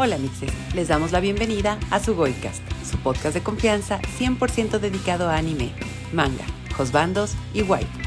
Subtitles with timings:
[0.00, 5.28] Hola mixes, les damos la bienvenida a su Goicast, su podcast de confianza 100% dedicado
[5.28, 5.72] a anime,
[6.12, 6.44] manga,
[6.76, 8.06] josbandos y waifus.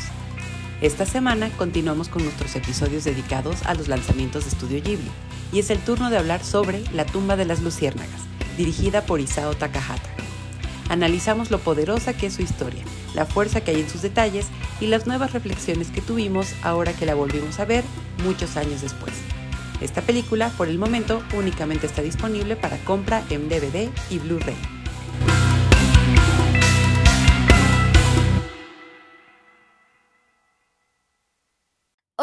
[0.79, 5.11] Esta semana continuamos con nuestros episodios dedicados a los lanzamientos de Studio Ghibli
[5.51, 8.21] y es el turno de hablar sobre La tumba de las luciérnagas,
[8.55, 10.09] dirigida por Isao Takahata.
[10.87, 12.85] Analizamos lo poderosa que es su historia,
[13.15, 14.45] la fuerza que hay en sus detalles
[14.79, 17.83] y las nuevas reflexiones que tuvimos ahora que la volvimos a ver
[18.23, 19.11] muchos años después.
[19.81, 24.55] Esta película, por el momento, únicamente está disponible para compra en DVD y Blu-ray.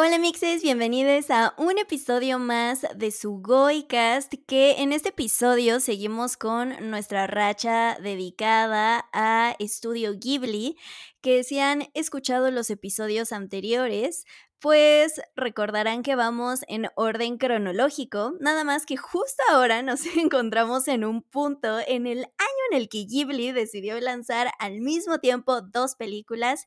[0.01, 6.37] Hola mixes, bienvenidos a un episodio más de su Goicast, que en este episodio seguimos
[6.37, 10.77] con nuestra racha dedicada a Estudio Ghibli,
[11.20, 14.25] que si han escuchado los episodios anteriores,
[14.61, 21.05] pues recordarán que vamos en orden cronológico, nada más que justo ahora nos encontramos en
[21.05, 25.95] un punto en el año en el que Ghibli decidió lanzar al mismo tiempo dos
[25.95, 26.67] películas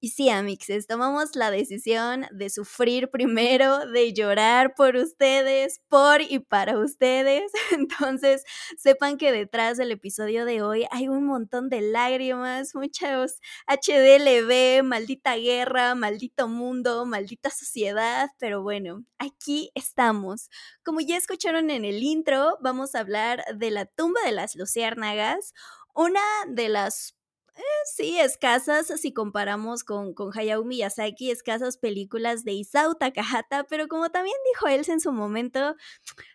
[0.00, 6.38] y sí, amixes, tomamos la decisión de sufrir primero, de llorar por ustedes, por y
[6.38, 7.50] para ustedes.
[7.72, 8.44] Entonces,
[8.76, 15.36] sepan que detrás del episodio de hoy hay un montón de lágrimas, muchos HDLB, maldita
[15.36, 20.50] guerra, maldito mundo, maldita sociedad, pero bueno, aquí estamos.
[20.84, 25.52] Como ya escucharon en el intro, vamos a hablar de la tumba de las luciérnagas,
[25.94, 27.15] una de las
[27.56, 33.88] eh, sí, escasas si comparamos con, con Hayao Miyazaki, escasas películas de Isao Takahata, pero
[33.88, 35.76] como también dijo él en su momento,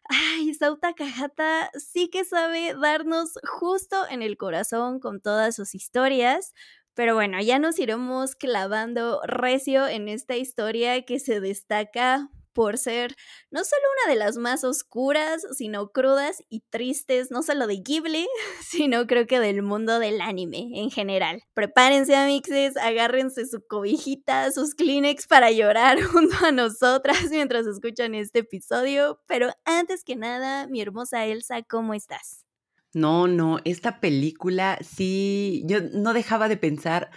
[0.09, 6.53] ay, Isao Takahata sí que sabe darnos justo en el corazón con todas sus historias.
[6.93, 13.15] Pero bueno, ya nos iremos clavando recio en esta historia que se destaca por ser
[13.49, 18.27] no solo una de las más oscuras, sino crudas y tristes, no solo de Ghibli,
[18.61, 21.43] sino creo que del mundo del anime en general.
[21.53, 28.39] Prepárense, amixes, agárrense su cobijita, sus Kleenex para llorar junto a nosotras mientras escuchan este
[28.39, 29.21] episodio.
[29.27, 32.45] Pero antes que nada, mi hermosa Elsa, ¿cómo estás?
[32.93, 37.09] No, no, esta película sí, yo no dejaba de pensar,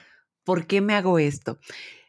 [0.44, 1.58] ¿por qué me hago esto?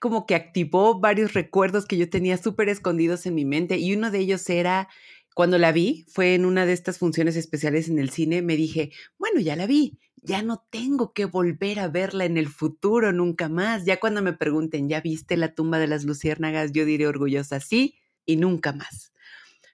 [0.05, 4.11] Como que activó varios recuerdos que yo tenía súper escondidos en mi mente y uno
[4.11, 4.87] de ellos era
[5.33, 8.91] cuando la vi, fue en una de estas funciones especiales en el cine, me dije,
[9.17, 13.49] bueno, ya la vi, ya no tengo que volver a verla en el futuro nunca
[13.49, 13.83] más.
[13.85, 16.71] Ya cuando me pregunten, ¿ya viste la tumba de las luciérnagas?
[16.71, 17.95] Yo diré orgullosa, sí,
[18.27, 19.11] y nunca más.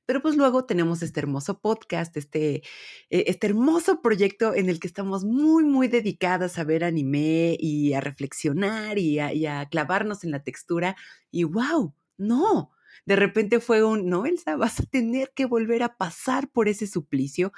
[0.06, 2.64] Pero pues luego tenemos este hermoso podcast, este,
[3.10, 7.94] e, este hermoso proyecto en el que estamos muy, muy dedicadas a ver anime y
[7.94, 10.96] a reflexionar y a, clavarnos en la textura.
[11.32, 12.72] Y wow, no,
[13.06, 16.88] de repente fue un, no, Elsa, vas a tener que volver a pasar por ese
[16.88, 17.52] suplicio.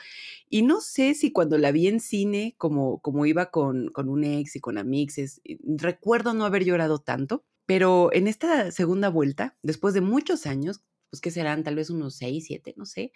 [0.49, 4.23] Y no sé si cuando la vi en cine, como, como iba con, con un
[4.23, 9.93] ex y con amixes, recuerdo no haber llorado tanto, pero en esta segunda vuelta, después
[9.93, 13.11] de muchos años, pues que serán tal vez unos seis, siete, no sé.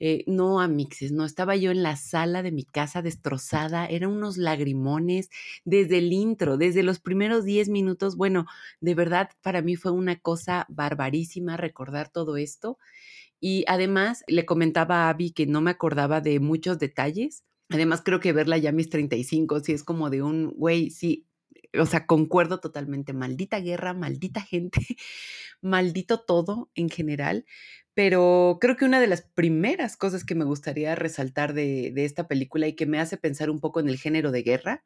[0.00, 4.12] Eh, no a mixes, no, estaba yo en la sala de mi casa destrozada, eran
[4.12, 5.28] unos lagrimones
[5.66, 8.46] desde el intro, desde los primeros diez minutos, bueno,
[8.80, 12.78] de verdad para mí fue una cosa barbarísima recordar todo esto.
[13.40, 17.44] Y además le comentaba a Abby que no me acordaba de muchos detalles.
[17.68, 21.26] Además creo que verla ya a mis 35, sí es como de un, güey, sí,
[21.78, 24.80] o sea, concuerdo totalmente, maldita guerra, maldita gente,
[25.60, 27.44] maldito todo en general,
[27.94, 32.66] pero creo que una de las primeras cosas que me gustaría resaltar de, esta película
[32.66, 34.82] y que me hace pensar un poco en el género de guerra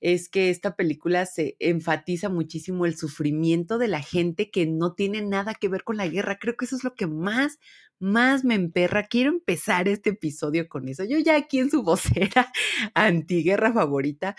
[0.00, 5.22] es que esta película se enfatiza muchísimo el sufrimiento de la gente que no tiene
[5.22, 6.38] nada que ver con la guerra.
[6.38, 7.58] Creo que eso es lo que más,
[7.98, 9.06] más me emperra.
[9.06, 11.04] Quiero empezar este episodio con eso.
[11.04, 12.50] Yo ya aquí en su vocera
[12.94, 14.36] antiguerra favorita,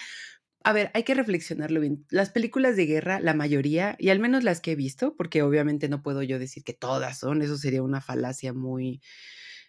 [0.63, 2.05] a ver, hay que reflexionarlo bien.
[2.09, 5.89] Las películas de guerra, la mayoría, y al menos las que he visto, porque obviamente
[5.89, 9.01] no puedo yo decir que todas son, eso sería una falacia muy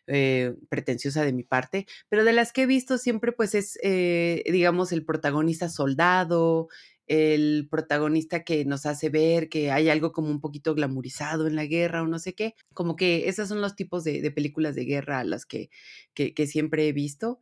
[0.06, 4.42] eh, pretenciosa de mi parte, pero de las que he visto siempre pues es, eh,
[4.46, 6.68] digamos, el protagonista soldado,
[7.06, 11.66] el protagonista que nos hace ver que hay algo como un poquito glamorizado en la
[11.66, 15.20] guerra o no sé qué, como que esos son los tipos de, películas de guerra
[15.20, 15.70] a las que,
[16.14, 17.40] que siempre he visto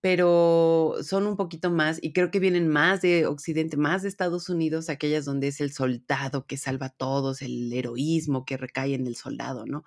[0.00, 4.48] pero son un poquito más y creo que vienen más de Occidente, más de Estados
[4.48, 9.06] Unidos, aquellas donde es el soldado que salva a todos, el heroísmo que recae en
[9.06, 9.84] el soldado, ¿no?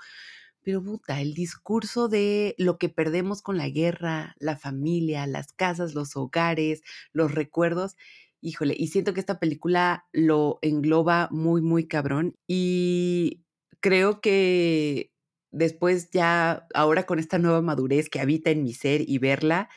[0.63, 5.95] Pero puta, el discurso de lo que perdemos con la guerra, la familia, las casas,
[5.95, 6.81] los hogares,
[7.13, 7.95] los recuerdos,
[8.41, 13.43] híjole, y siento que esta película lo engloba muy, muy cabrón y
[13.79, 15.13] creo que
[15.51, 19.69] después ya, ahora con esta nueva madurez que habita en mi ser y verla,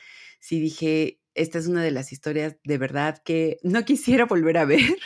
[0.43, 4.65] sí dije, esta es una de las historias de verdad que no quisiera volver a
[4.65, 4.99] ver.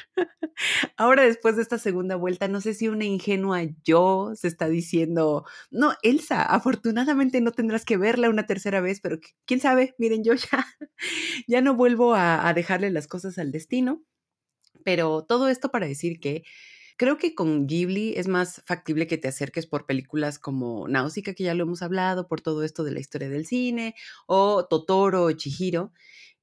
[0.97, 5.45] Ahora, después de esta segunda vuelta, no sé si una ingenua yo se está diciendo,
[5.71, 10.33] no, Elsa, afortunadamente no tendrás que verla una tercera vez, pero quién sabe, miren, yo
[10.35, 10.67] ya,
[11.47, 14.03] ya no vuelvo a, a dejarle las cosas al destino.
[14.85, 16.45] Pero todo esto para decir que
[16.97, 21.45] Creo que con Ghibli es más factible que te acerques por películas como Náusica, que
[21.45, 23.95] ya lo hemos hablado, por todo esto de la historia del cine,
[24.27, 25.93] o Totoro o Chihiro.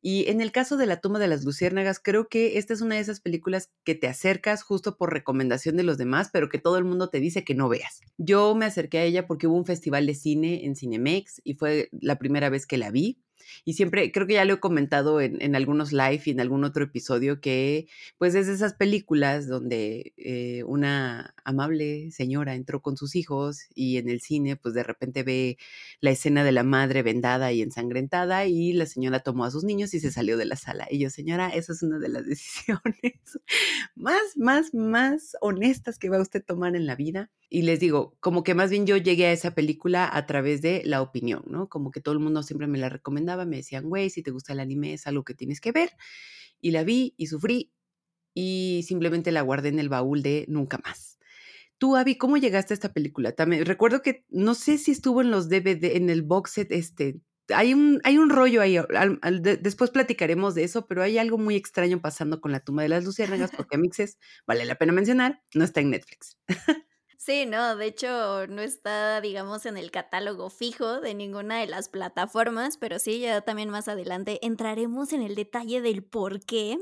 [0.05, 2.95] Y en el caso de La tumba de las luciérnagas, creo que esta es una
[2.95, 6.77] de esas películas que te acercas justo por recomendación de los demás, pero que todo
[6.77, 8.01] el mundo te dice que no veas.
[8.17, 11.89] Yo me acerqué a ella porque hubo un festival de cine en Cinemex y fue
[11.93, 13.22] la primera vez que la vi.
[13.65, 16.83] Y siempre, creo que ya lo he comentado en, algunos live y en algún otro
[16.83, 17.87] episodio, que
[18.17, 23.97] pues es de esas películas donde eh, una amable señora entró con sus hijos y
[23.97, 25.57] en el cine pues de repente ve
[25.99, 29.93] la escena de la madre vendada y ensangrentada y la señora tomó a sus niños
[29.93, 30.87] y se salió de la sala.
[30.89, 33.13] Y yo, señora, esa es una de las decisiones
[33.95, 38.17] más, más, más honestas que va usted a tomar en la vida y les digo,
[38.19, 41.69] como que más bien yo llegué a esa película a través de la opinión, ¿no?
[41.69, 44.53] Como que todo el mundo siempre me la recomendaba, me decían, güey, si te gusta
[44.53, 45.91] el anime es algo que tienes que ver.
[46.61, 47.71] Y la vi y sufrí
[48.33, 51.19] y simplemente la guardé en el baúl de nunca más.
[51.77, 53.33] Tú, Abby, ¿cómo llegaste a esta película?
[53.33, 57.21] También recuerdo que no sé si estuvo en los DVD, en el box set, este,
[57.53, 58.79] hay un, hay un rollo ahí,
[59.61, 63.05] después platicaremos de eso, pero hay algo muy extraño pasando con la tumba de las
[63.05, 64.17] luciérnagas, porque Mixes,
[64.47, 66.39] vale la pena mencionar, no está en Netflix.
[67.25, 71.87] Sí, no, de hecho no está, digamos, en el catálogo fijo de ninguna de las
[71.87, 76.77] plataformas, pero sí, ya también más adelante entraremos en el detalle del por qué.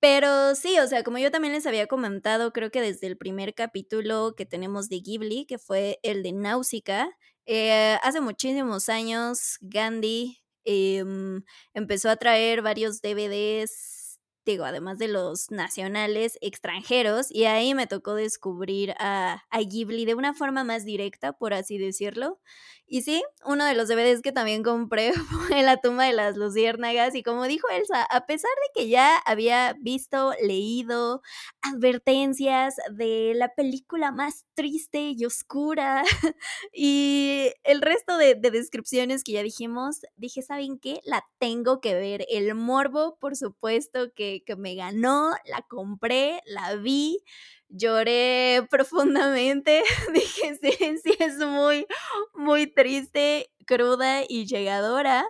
[0.00, 3.54] Pero sí, o sea, como yo también les había comentado, creo que desde el primer
[3.54, 7.10] capítulo que tenemos de Ghibli, que fue el de Náusica,
[7.46, 11.42] eh, hace muchísimos años Gandhi em,
[11.74, 14.03] empezó a traer varios DVDs
[14.44, 20.14] digo, además de los nacionales extranjeros, y ahí me tocó descubrir a, a Ghibli de
[20.14, 22.38] una forma más directa, por así decirlo.
[22.86, 25.12] Y sí, uno de los DVDs que también compré
[25.48, 29.16] fue La tumba de las luciérnagas y como dijo Elsa, a pesar de que ya
[29.24, 31.22] había visto, leído
[31.62, 36.04] advertencias de la película más triste y oscura
[36.72, 41.00] y el resto de, de descripciones que ya dijimos, dije, ¿saben qué?
[41.04, 42.26] La tengo que ver.
[42.28, 47.24] El morbo, por supuesto, que me ganó, la compré, la vi
[47.68, 49.82] lloré profundamente.
[50.14, 50.56] Dije,
[51.02, 51.86] sí, es muy,
[52.34, 55.24] muy triste, cruda y llegadora,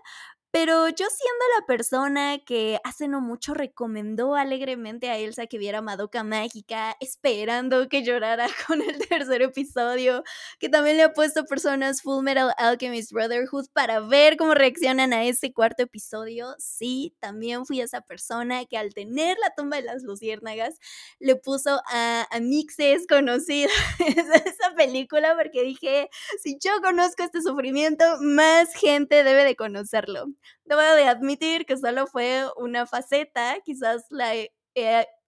[0.54, 5.82] pero yo siendo la persona que hace no mucho recomendó alegremente a Elsa que viera
[5.82, 10.22] Madoka Mágica, esperando que llorara con el tercer episodio,
[10.60, 15.24] que también le ha puesto personas Full Metal Alchemist Brotherhood para ver cómo reaccionan a
[15.24, 20.04] ese cuarto episodio, sí, también fui esa persona que al tener la tumba de las
[20.04, 20.76] luciérnagas
[21.18, 23.72] le puso a, a mixes conocidos
[24.06, 26.10] esa película porque dije,
[26.40, 30.26] si yo conozco este sufrimiento, más gente debe de conocerlo.
[30.64, 34.50] Debo de admitir que solo fue una faceta, quizás la he,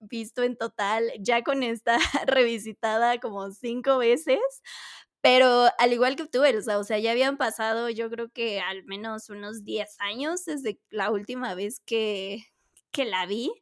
[0.00, 4.40] visto en total ya con esta revisitada como cinco veces,
[5.20, 8.85] pero al igual que tú, Elsa, o sea, ya habían pasado yo creo que al
[8.85, 12.44] menos unos 10 años desde la última vez que,
[12.92, 13.52] que la vi.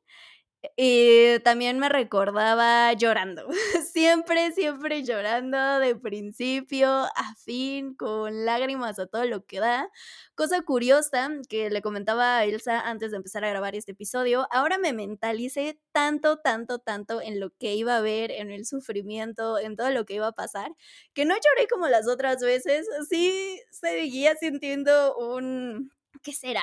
[0.76, 3.46] Y también me recordaba llorando,
[3.92, 9.88] siempre, siempre llorando de principio a fin, con lágrimas a todo lo que da.
[10.34, 14.78] Cosa curiosa que le comentaba a Elsa antes de empezar a grabar este episodio, ahora
[14.78, 19.76] me mentalicé tanto, tanto, tanto en lo que iba a ver, en el sufrimiento, en
[19.76, 20.70] todo lo que iba a pasar,
[21.12, 25.90] que no lloré como las otras veces, sí seguía sintiendo un,
[26.22, 26.62] ¿qué será?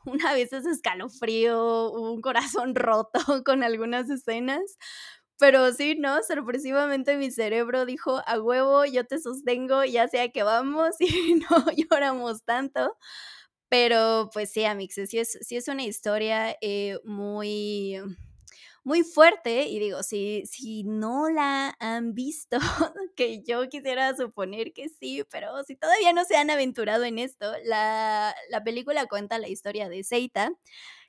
[0.06, 4.76] una vez es escalofrío, un corazón roto con algunas escenas.
[5.38, 6.22] Pero sí, ¿no?
[6.22, 11.64] Sorpresivamente mi cerebro dijo, a huevo, yo te sostengo, ya sea que vamos y no
[11.76, 12.96] lloramos tanto.
[13.70, 18.00] Pero pues sí, Amix, sí es, es una historia eh, muy
[18.84, 22.58] muy fuerte y digo, si, si no la han visto,
[23.16, 27.52] que yo quisiera suponer que sí, pero si todavía no se han aventurado en esto,
[27.64, 30.52] la, la película cuenta la historia de Seita,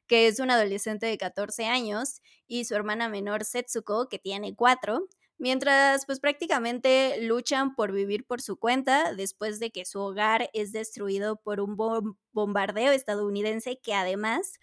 [0.08, 5.08] que es un adolescente de 14 años, y su hermana menor Setsuko, que tiene 4,
[5.38, 10.72] mientras pues prácticamente luchan por vivir por su cuenta después de que su hogar es
[10.72, 11.76] destruido por un
[12.34, 14.60] bombardeo estadounidense que además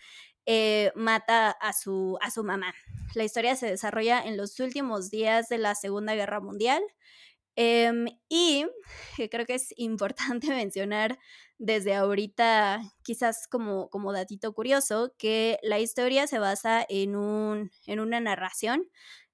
[0.50, 2.74] eh, mata a su, a su mamá.
[3.14, 6.82] La historia se desarrolla en los últimos días de la Segunda Guerra Mundial.
[7.54, 8.64] Em, y
[9.30, 11.18] creo que es importante mencionar
[11.58, 18.00] desde ahorita, quizás como, como datito curioso, que la historia se basa en, un, en
[18.00, 18.88] una narración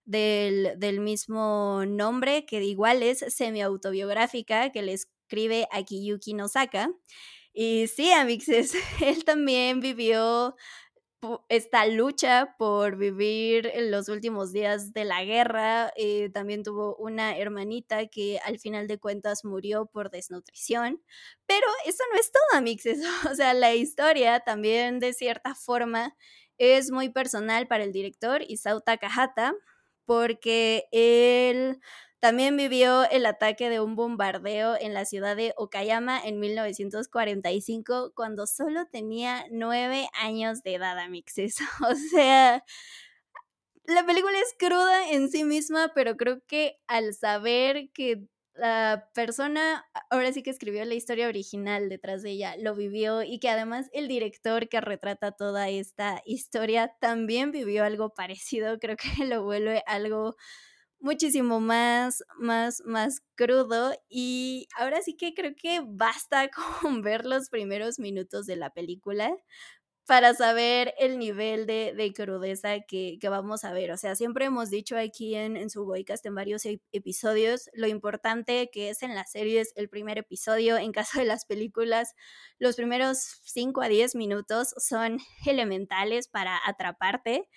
[0.05, 6.91] del, del mismo nombre, que igual es semi-autobiográfica, que le escribe Akiyuki Nosaka.
[7.53, 10.57] Y sí, amixes, él también vivió
[11.49, 15.93] esta lucha por vivir los últimos días de la guerra.
[15.97, 21.03] Eh, también tuvo una hermanita que al final de cuentas murió por desnutrición.
[21.47, 22.99] Pero eso no es todo, amixes.
[23.31, 26.17] O sea, la historia también de cierta forma
[26.59, 29.55] es muy personal para el director Isao Takahata
[30.07, 31.81] porque él
[32.25, 38.47] también vivió el ataque de un bombardeo en la ciudad de Okayama en 1945 cuando
[38.47, 41.57] solo tenía nueve años de edad, amixes.
[41.87, 42.65] O sea,
[43.85, 49.85] la película es cruda en sí misma, pero creo que al saber que la persona,
[50.09, 53.91] ahora sí que escribió la historia original detrás de ella, lo vivió y que además
[53.93, 59.83] el director que retrata toda esta historia también vivió algo parecido, creo que lo vuelve
[59.87, 60.37] algo
[61.05, 63.93] muchísimo más, más, más crudo.
[64.09, 66.49] Y ahora sí que creo que basta
[66.83, 69.37] con ver los primeros minutos de la película
[70.07, 73.91] para saber el nivel de, de crudeza que, que, vamos a ver.
[73.91, 78.69] O sea, siempre hemos dicho aquí en, en su Boycast en varios episodios lo importante
[78.73, 80.77] que es en las series el primer episodio.
[80.77, 82.15] En caso de las películas,
[82.59, 87.49] los primeros 5 a 10 minutos son elementales para atraparte.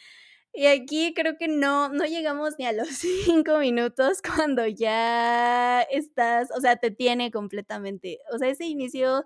[0.53, 2.87] Y aquí creo que no, no llegamos ni a los
[3.25, 8.19] cinco minutos cuando ya estás, o sea, te tiene completamente.
[8.33, 9.25] O sea, ese inicio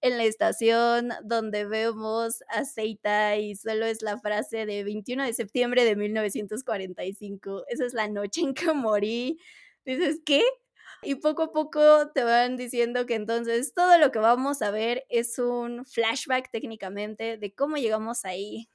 [0.00, 5.32] en la estación donde vemos a Seita y solo es la frase de 21 de
[5.34, 7.64] septiembre de 1945.
[7.68, 9.38] Esa es la noche en que morí.
[9.84, 10.42] Dices, ¿qué?
[11.02, 15.04] Y poco a poco te van diciendo que entonces todo lo que vamos a ver
[15.08, 18.68] es un flashback técnicamente de cómo llegamos ahí,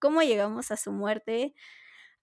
[0.00, 1.54] cómo llegamos a su muerte.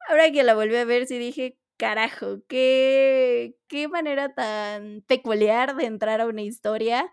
[0.10, 5.86] Ahora que la volví a ver, sí dije, carajo, qué, qué manera tan peculiar de
[5.86, 7.12] entrar a una historia.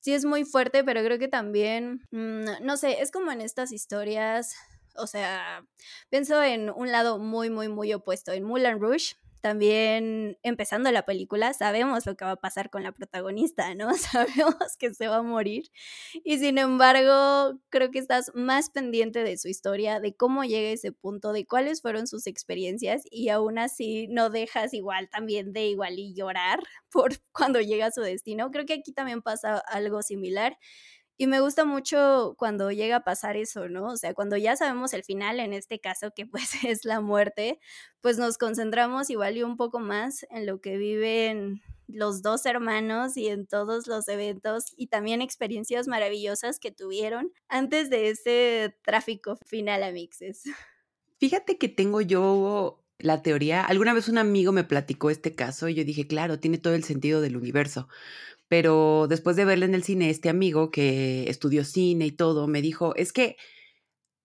[0.00, 3.72] Sí es muy fuerte, pero creo que también, mm, no sé, es como en estas
[3.72, 4.54] historias,
[4.96, 5.64] o sea,
[6.10, 8.32] pienso en un lado muy, muy, muy opuesto.
[8.32, 12.92] En Mulan Rouge, también empezando la película sabemos lo que va a pasar con la
[12.92, 13.90] protagonista, ¿no?
[13.96, 15.64] Sabemos que se va a morir
[16.24, 20.72] y sin embargo creo que estás más pendiente de su historia, de cómo llega a
[20.72, 25.66] ese punto, de cuáles fueron sus experiencias y aún así no dejas igual también de
[25.66, 28.50] igual y llorar por cuando llega a su destino.
[28.50, 30.56] Creo que aquí también pasa algo similar.
[31.20, 33.88] Y me gusta mucho cuando llega a pasar eso, ¿no?
[33.88, 37.60] O sea, cuando ya sabemos el final, en este caso que pues es la muerte,
[38.00, 43.18] pues nos concentramos igual y un poco más en lo que viven los dos hermanos
[43.18, 49.36] y en todos los eventos y también experiencias maravillosas que tuvieron antes de ese tráfico
[49.44, 50.44] final a mixes.
[51.18, 55.74] Fíjate que tengo yo la teoría, alguna vez un amigo me platicó este caso y
[55.74, 57.88] yo dije, claro, tiene todo el sentido del universo,
[58.50, 62.60] pero después de verle en el cine, este amigo que estudió cine y todo, me
[62.60, 63.36] dijo, es que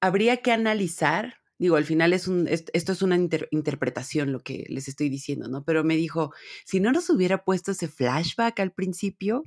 [0.02, 4.88] habría que analizar, digo, al final es un, esto es una interpretación lo que les
[4.88, 5.64] estoy diciendo, ¿no?
[5.64, 6.34] Pero me dijo,
[6.66, 9.44] si no nos hubiera puesto ese flashback al principio,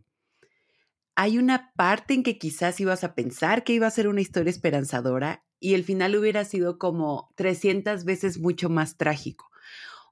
[1.17, 4.51] hay una parte en que quizás ibas a pensar que iba a ser una historia
[4.51, 9.48] esperanzadora y el final hubiera sido como 300 veces mucho más trágico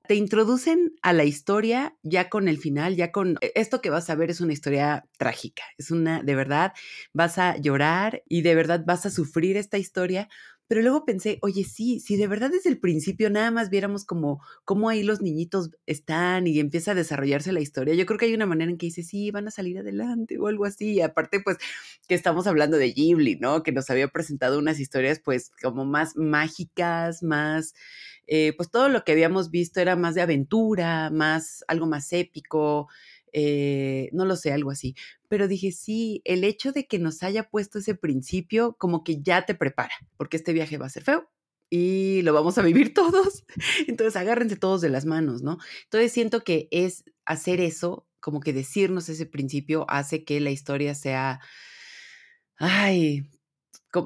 [0.07, 4.11] te introducen a la historia ya con el final, ya con e, esto que vas
[4.11, 6.73] a ver es una historia trágica, es una, de verdad,
[7.13, 10.29] vas a llorar y de verdad vas a sufrir esta historia,
[10.69, 14.43] pero luego pensé, oye, sí, si de verdad desde el principio nada más viéramos como
[14.65, 18.35] cómo ahí los niñitos están y empieza a desarrollarse la historia, yo creo que hay
[18.35, 21.01] una manera en que dice, sí, van a salir adelante o algo así.
[21.01, 21.59] Aparte, pues,
[22.09, 23.63] que estamos hablando de Ghibli, ¿no?
[23.63, 27.75] Que nos había presentado unas historias, pues, como más mágicas, más
[28.27, 32.89] eh, pues todo lo que habíamos visto era más de aventura, más, algo más épico,
[33.33, 34.95] eh, no lo sé, algo así.
[35.29, 39.45] Pero dije, sí, el hecho de que nos haya puesto ese principio, como que ya
[39.45, 41.31] te prepara, porque este viaje va a ser feo
[41.71, 43.45] y lo vamos a vivir todos.
[43.87, 45.59] Entonces agárrense todos de las manos, ¿no?
[45.85, 50.95] Entonces siento que es hacer eso, como que decirnos ese principio, hace que la historia
[50.95, 51.41] sea,
[52.59, 53.29] ay,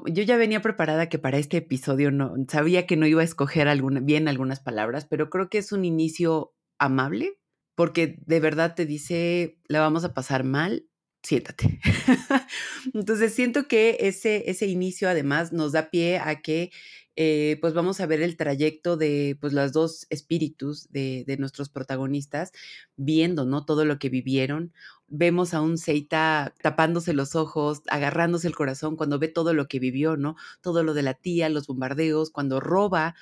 [0.07, 3.67] yo ya venía preparada que para este episodio no sabía que no iba a escoger
[4.01, 7.37] bien algunas palabras, pero creo que es un inicio amable
[7.75, 10.85] porque de verdad te dice la vamos a pasar mal,
[11.23, 11.79] siéntate.
[12.93, 16.71] Entonces siento que ese, ese inicio además nos da pie a que
[17.15, 21.69] eh, pues vamos a ver el trayecto de pues los dos espíritus de, de, nuestros
[21.69, 22.51] protagonistas
[22.95, 23.65] viendo, ¿no?
[23.65, 24.73] Todo lo que vivieron.
[25.07, 29.79] Vemos a un Seita tapándose los ojos, agarrándose el corazón cuando ve todo lo que
[29.79, 30.37] vivió, ¿no?
[30.61, 33.15] Todo lo de la tía, los bombardeos, cuando roba.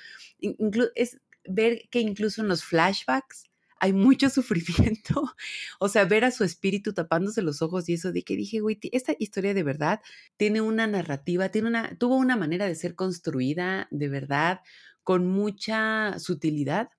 [0.94, 3.49] es ver que incluso en los flashbacks
[3.80, 5.34] hay mucho sufrimiento.
[5.80, 8.78] O sea, ver a su espíritu tapándose los ojos y eso de que dije, güey,
[8.92, 10.00] esta historia de verdad
[10.36, 14.60] tiene una narrativa, tiene una, tuvo una manera de ser construida de verdad
[15.02, 16.90] con mucha sutilidad,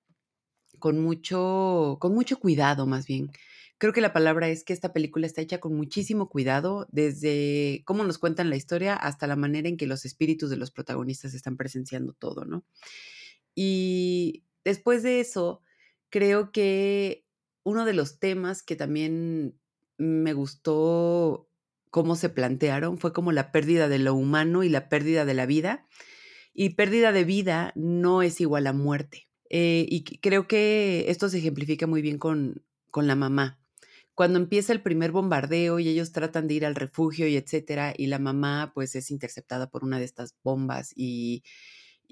[0.80, 3.30] con mucho, con mucho cuidado más bien.
[3.78, 8.04] Creo que la palabra es que esta película está hecha con muchísimo cuidado, desde cómo
[8.04, 11.56] nos cuentan la historia hasta la manera en que los espíritus de los protagonistas están
[11.56, 12.64] presenciando todo, ¿no?
[13.54, 15.62] Y después de eso,
[16.12, 17.26] creo que
[17.64, 19.58] uno de los temas que también
[19.96, 21.48] me gustó
[21.90, 25.46] cómo se plantearon fue como la pérdida de lo humano y la pérdida de la
[25.46, 25.88] vida.
[26.54, 29.28] Y pérdida de vida no es igual a muerte.
[29.48, 33.58] Eh, y creo que esto se ejemplifica muy bien con, con la mamá.
[34.14, 38.08] Cuando empieza el primer bombardeo y ellos tratan de ir al refugio y etcétera, y
[38.08, 41.42] la mamá pues es interceptada por una de estas bombas y,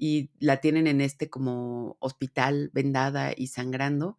[0.01, 4.17] y la tienen en este como hospital vendada y sangrando.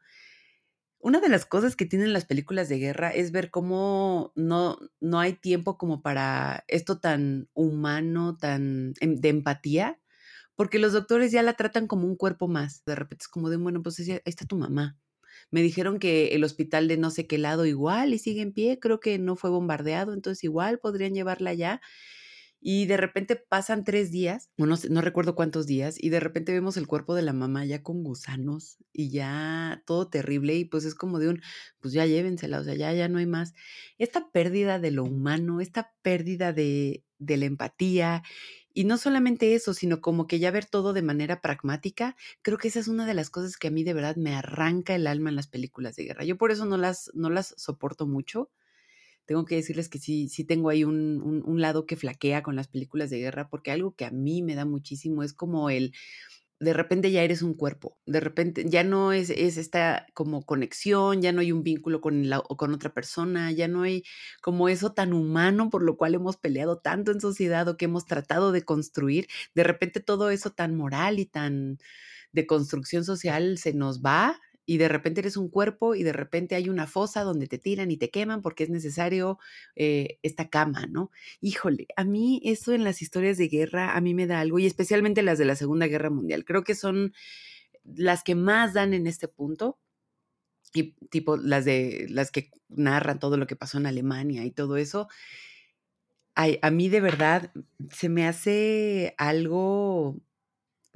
[1.00, 5.18] Una de las cosas que tienen las películas de guerra es ver cómo no, no
[5.18, 10.00] hay tiempo como para esto tan humano, tan em, de empatía,
[10.56, 12.84] porque los doctores ya la tratan como un cuerpo más.
[12.84, 14.96] De repente es como de, bueno, pues ahí está tu mamá.
[15.50, 18.78] Me dijeron que el hospital de no sé qué lado igual y sigue en pie,
[18.80, 21.80] creo que no fue bombardeado, entonces igual podrían llevarla allá
[22.64, 26.76] y de repente pasan tres días, no, no recuerdo cuántos días, y de repente vemos
[26.76, 30.95] el cuerpo de la mamá ya con gusanos y ya todo terrible y pues es
[30.95, 31.42] como de un,
[31.81, 33.52] pues ya llévensela, o sea, ya, ya no hay más.
[33.99, 38.23] Esta pérdida de lo humano, esta pérdida de, de la empatía
[38.73, 42.69] y no solamente eso, sino como que ya ver todo de manera pragmática, creo que
[42.69, 45.31] esa es una de las cosas que a mí de verdad me arranca el alma
[45.31, 46.25] en las películas de guerra.
[46.25, 48.50] Yo por eso no las, no las soporto mucho
[49.26, 52.69] tengo que decirles que sí, sí tengo ahí un, un, lado que flaquea con las
[52.69, 55.93] películas de guerra, porque algo que a mí me da muchísimo es como el,
[56.63, 61.21] de repente ya eres un cuerpo, de repente ya no es, es esta como conexión,
[61.21, 64.04] ya no hay un vínculo con, la, o con otra persona, ya no hay
[64.41, 68.06] como eso tan humano por lo cual hemos peleado tanto en sociedad o que hemos
[68.06, 71.78] tratado de construir, de repente todo eso tan moral y tan
[72.30, 76.54] de construcción social se nos va y de repente eres un cuerpo y de repente
[76.54, 79.38] hay una fosa donde te tiran y te queman porque es necesario
[79.76, 81.10] eh, esta cama, ¿no?
[81.40, 84.66] Híjole, a mí eso en las historias de guerra, a mí me da algo, y
[84.66, 87.12] especialmente las de la Segunda Guerra Mundial, creo que son
[87.84, 89.78] las que más dan en este punto.
[90.75, 94.78] Y tipo las de las que narran todo lo que pasó en Alemania y todo
[94.78, 95.08] eso,
[96.34, 97.52] a mí de verdad
[97.90, 100.16] se me hace algo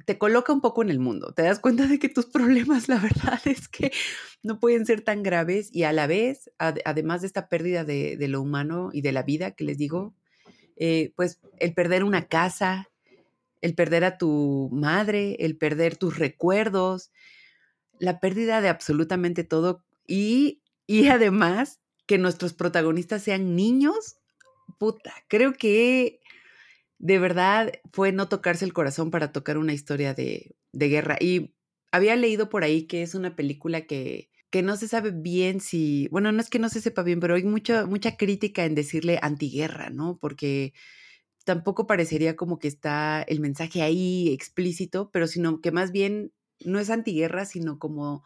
[0.07, 1.33] te coloca un poco en el mundo.
[1.33, 3.91] Te das cuenta de que tus problemas, la verdad es que
[4.41, 8.41] no pueden ser tan graves y a la vez, además de esta pérdida de, lo
[8.41, 10.15] humano y de la vida que les digo,
[10.77, 12.89] eh, pues el perder una casa,
[13.59, 17.11] el perder a tu madre, el perder tus recuerdos,
[17.99, 24.15] la pérdida de absolutamente todo y, y además que nuestros protagonistas sean niños,
[24.77, 26.21] puta, creo que
[26.99, 31.17] de verdad fue no tocarse el corazón para tocar una historia de, guerra.
[31.19, 31.53] Y
[31.91, 36.07] había leído por ahí que es una película que, que no se sabe bien si,
[36.09, 39.19] bueno, no es que no se sepa bien, pero hay mucha, mucha crítica en decirle
[39.21, 40.17] antiguerra, ¿no?
[40.19, 40.73] Porque
[41.45, 46.33] tampoco parecería como que está el mensaje ahí explícito, pero sino que más bien
[46.65, 48.23] no es antiguerra, sino como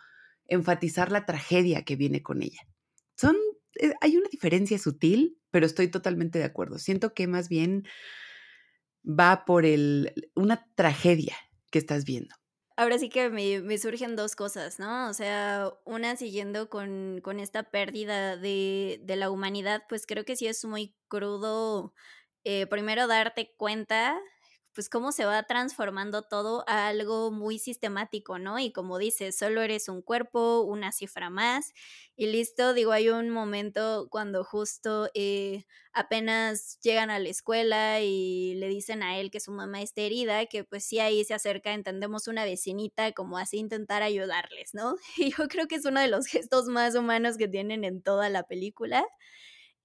[0.48, 2.62] enfatizar la tragedia que viene con ella.
[3.16, 3.36] Son,
[3.80, 6.80] eh, hay una diferencia sutil, pero estoy totalmente de acuerdo.
[6.80, 7.84] Siento que más bien
[9.04, 11.36] va por el, una tragedia
[11.72, 12.36] que estás viendo.
[12.78, 15.10] Ahora sí que me, surgen dos cosas, ¿no?
[15.10, 20.36] O sea, una siguiendo con, con esta pérdida de, de, la humanidad, pues creo que
[20.36, 21.94] sí es muy crudo
[22.44, 24.20] eh, primero darte cuenta
[24.74, 28.60] pues cómo se va transformando todo a algo muy sistemático, ¿no?
[28.60, 31.74] Y como dices, solo eres un cuerpo, una cifra más
[32.16, 32.74] y listo.
[32.74, 39.04] Digo, hay un momento cuando justo eh, apenas llegan a la escuela y le dicen
[39.04, 42.46] a él que su mamá está herida, que pues sí ahí se acerca, entendemos una
[42.46, 44.96] vecinita como así intentar ayudarles, ¿no?
[45.18, 48.30] Y yo creo que es uno de los gestos más humanos que tienen en toda
[48.30, 49.06] la película.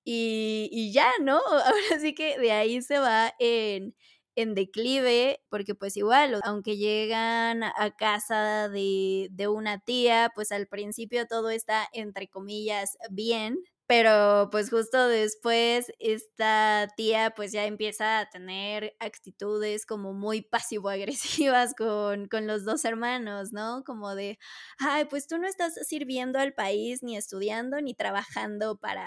[0.05, 1.39] Y, y ya, ¿no?
[1.47, 3.95] Ahora sí que de ahí se va en
[4.37, 10.67] en declive, porque pues igual, aunque llegan a casa de, de una tía, pues al
[10.69, 18.19] principio todo está entre comillas bien, pero pues justo después esta tía pues ya empieza
[18.21, 23.85] a tener actitudes como muy pasivo-agresivas con, con los dos hermanos, ¿no?
[23.85, 24.39] Como de,
[24.79, 29.07] ay, pues tú no estás sirviendo al país ni estudiando ni trabajando para,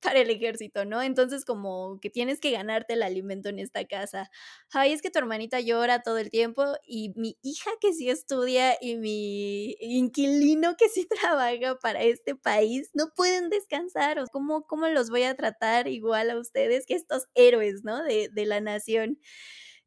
[0.00, 1.02] para el ejército, ¿no?
[1.02, 4.30] Entonces como que tienes que ganarte el alimento en esta casa.
[4.72, 8.76] Ay, es que tu hermanita llora todo el tiempo y mi hija que sí estudia
[8.80, 14.24] y mi inquilino que sí trabaja para este país no pueden descansar.
[14.32, 18.02] ¿Cómo, cómo los voy a tratar igual a ustedes que estos héroes, ¿no?
[18.04, 19.18] De, de la nación.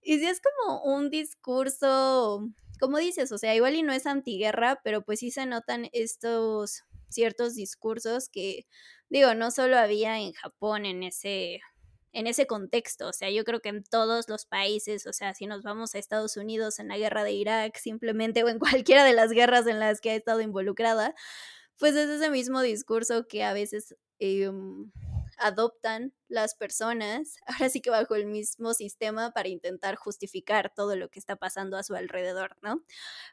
[0.02, 4.82] Y sí es como un discurso, como dices, o sea, igual y no es antiguerra,
[4.84, 8.66] pero pues sí se notan estos ciertos discursos que
[9.12, 11.60] digo, no solo había en Japón en ese,
[12.14, 15.48] en ese contexto, o sea, yo creo que en todos los países, o sea, si
[15.48, 19.14] nos vamos a Estados Unidos en la guerra de Irak, simplemente, o en cualquiera de
[19.14, 21.14] las guerras en las que ha estado involucrada,
[21.78, 24.92] pues es ese mismo discurso que a veces em,
[25.42, 31.10] adoptan las personas, ahora sí que bajo el mismo sistema para intentar justificar todo lo
[31.10, 32.84] que está pasando a su alrededor, ¿no?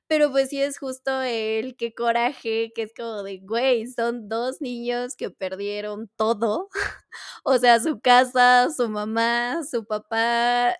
[0.08, 4.60] Pero pues sí es justo el qué coraje, que es como de, güey, son dos
[4.60, 6.68] niños que perdieron todo,
[7.44, 10.76] o sea, su casa, su mamá, su papá,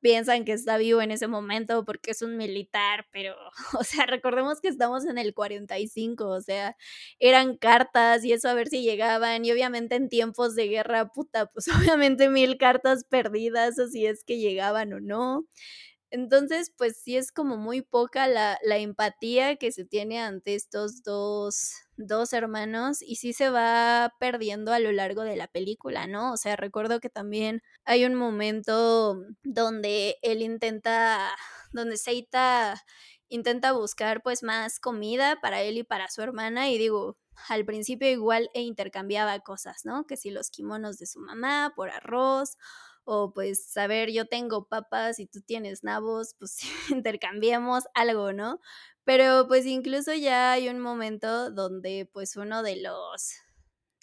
[0.00, 3.34] piensan que está vivo en ese momento porque es un militar, pero,
[3.80, 6.76] o sea, recordemos que estamos en el 45, o sea,
[7.18, 11.46] eran cartas y eso a ver si llegaban, y obviamente en tiempos de guerra, puta,
[11.46, 15.44] pues obviamente mil cartas perdidas, si es que llegaban o no.
[16.10, 21.02] Entonces, pues sí es como muy poca la, la empatía que se tiene ante estos
[21.02, 26.32] dos, dos hermanos y sí se va perdiendo a lo largo de la película, ¿no?
[26.32, 31.30] O sea, recuerdo que también hay un momento donde él intenta,
[31.72, 32.82] donde Seita
[33.28, 37.18] intenta buscar pues más comida para él y para su hermana y digo,
[37.48, 40.06] al principio igual e intercambiaba cosas, ¿no?
[40.06, 42.56] Que si los kimonos de su mamá por arroz
[43.10, 46.58] o pues saber yo tengo papas y tú tienes nabos, pues
[46.90, 48.60] intercambiemos algo, ¿no?
[49.04, 53.34] Pero pues incluso ya hay un momento donde pues uno de los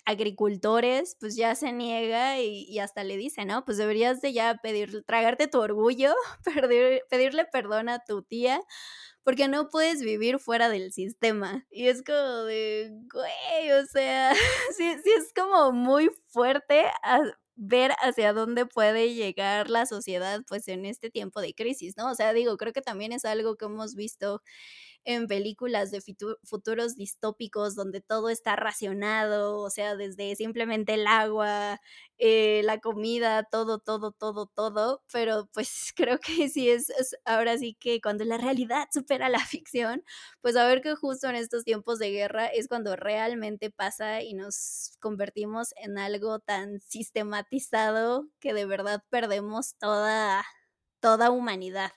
[0.06, 3.64] agricultores pues ya se niega y, hasta le dice, ¿no?
[3.64, 6.16] Pues deberías de ya pedir, tragarte tu orgullo,
[7.10, 8.60] pedirle perdón a tu tía
[9.24, 11.68] porque no puedes vivir fuera del sistema.
[11.70, 14.34] Y es como de, güey, o sea,
[14.78, 16.86] sí, sí es como muy fuerte
[17.56, 22.12] ver hacia dónde puede llegar la sociedad pues en este tiempo de crisis, ¿no?
[22.12, 24.42] O sea, digo, creo que también es algo que hemos visto
[25.06, 26.02] en películas de
[26.44, 31.80] futuros distópicos donde todo está racionado, o sea, desde simplemente el agua,
[32.18, 36.88] eh, la comida, todo, todo, todo, todo, pero pues creo que sí es,
[37.26, 40.04] ahora sí que cuando la realidad supera la ficción,
[40.42, 44.34] pues a ver que justo en estos tiempos de guerra es cuando realmente pasa y
[44.34, 50.44] nos convertimos en algo tan sistematizado que de verdad perdemos toda,
[51.02, 51.92] toda humanidad.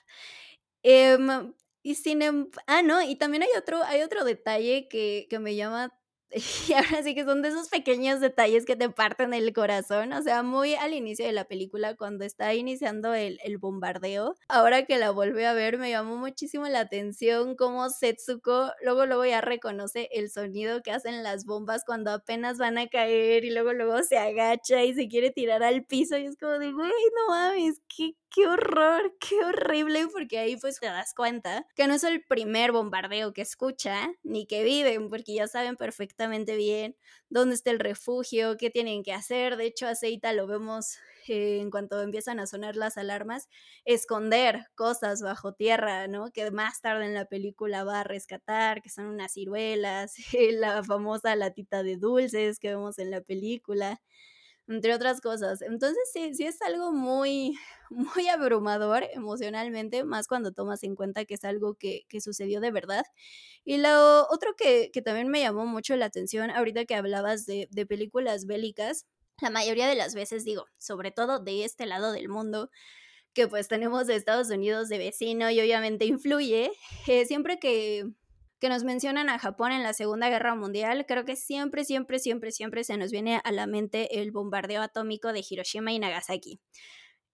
[0.83, 5.39] Em, y sin em ah, no, y también hay otro hay otro detalle que que
[5.39, 5.93] me llama
[6.69, 10.21] y ahora sí que son de esos pequeños detalles que te parten el corazón, o
[10.21, 14.35] sea, muy al inicio de la película, cuando está iniciando el, el bombardeo.
[14.47, 19.25] Ahora que la volví a ver, me llamó muchísimo la atención cómo Setsuko luego luego
[19.25, 23.73] ya reconoce el sonido que hacen las bombas cuando apenas van a caer y luego
[23.73, 27.33] luego se agacha y se quiere tirar al piso y es como de, güey, no
[27.33, 32.03] mames, qué, qué horror, qué horrible, porque ahí pues te das cuenta que no es
[32.03, 36.95] el primer bombardeo que escucha ni que viven, porque ya saben perfectamente bien
[37.29, 39.57] dónde está el refugio, qué tienen que hacer.
[39.57, 43.49] De hecho, Aceita lo vemos eh, en cuanto empiezan a sonar las alarmas,
[43.85, 46.31] esconder cosas bajo tierra, ¿no?
[46.31, 50.15] Que más tarde en la película va a rescatar, que son unas ciruelas,
[50.51, 54.01] la famosa latita de dulces que vemos en la película
[54.69, 55.61] entre otras cosas.
[55.61, 57.57] Entonces sí, sí es algo muy,
[57.89, 62.71] muy abrumador emocionalmente, más cuando tomas en cuenta que es algo que, que sucedió de
[62.71, 63.03] verdad.
[63.65, 67.67] Y lo otro que, que, también me llamó mucho la atención, ahorita que hablabas de,
[67.71, 69.05] de películas bélicas,
[69.41, 72.69] la mayoría de las veces digo, sobre todo de este lado del mundo,
[73.33, 76.71] que pues tenemos de Estados Unidos de vecino y obviamente influye,
[77.07, 78.05] eh, siempre que
[78.59, 82.51] que nos mencionan a Japón en la Segunda Guerra Mundial, creo que siempre, siempre, siempre,
[82.51, 86.59] siempre se nos viene a la mente el bombardeo atómico de Hiroshima y Nagasaki.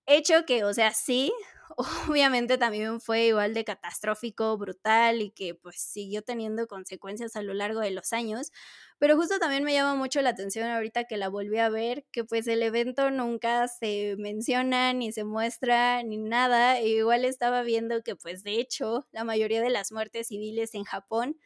[0.05, 1.33] Hecho que, o sea, sí,
[2.09, 7.53] obviamente también fue igual de catastrófico, brutal y que pues siguió teniendo consecuencias a lo
[7.53, 8.51] largo de los años,
[8.97, 12.23] pero justo también me llama mucho la atención ahorita que la volví a ver, que
[12.23, 16.79] pues el evento nunca se menciona, ni se muestra, ni nada.
[16.79, 20.84] E igual estaba viendo que pues de hecho la mayoría de las muertes civiles en
[20.86, 21.38] Japón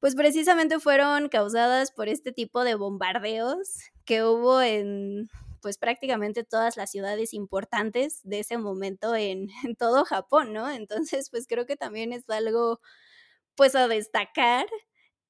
[0.00, 3.68] pues precisamente fueron causadas por este tipo de bombardeos
[4.04, 5.28] que hubo en
[5.60, 10.70] pues prácticamente todas las ciudades importantes de ese momento en, en todo Japón, ¿no?
[10.70, 12.80] Entonces, pues creo que también es algo
[13.56, 14.66] pues a destacar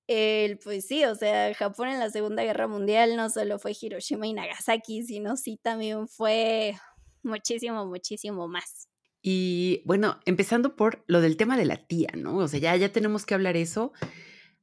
[0.08, 4.26] el, pues sí, o sea, Japón en la Segunda Guerra Mundial no solo fue Hiroshima
[4.26, 6.74] y Nagasaki, sino sí también fue
[7.22, 8.88] muchísimo, muchísimo más.
[9.20, 12.38] Y bueno, empezando por lo del tema de la tía, ¿no?
[12.38, 13.92] O sea, ya, ya tenemos que hablar eso.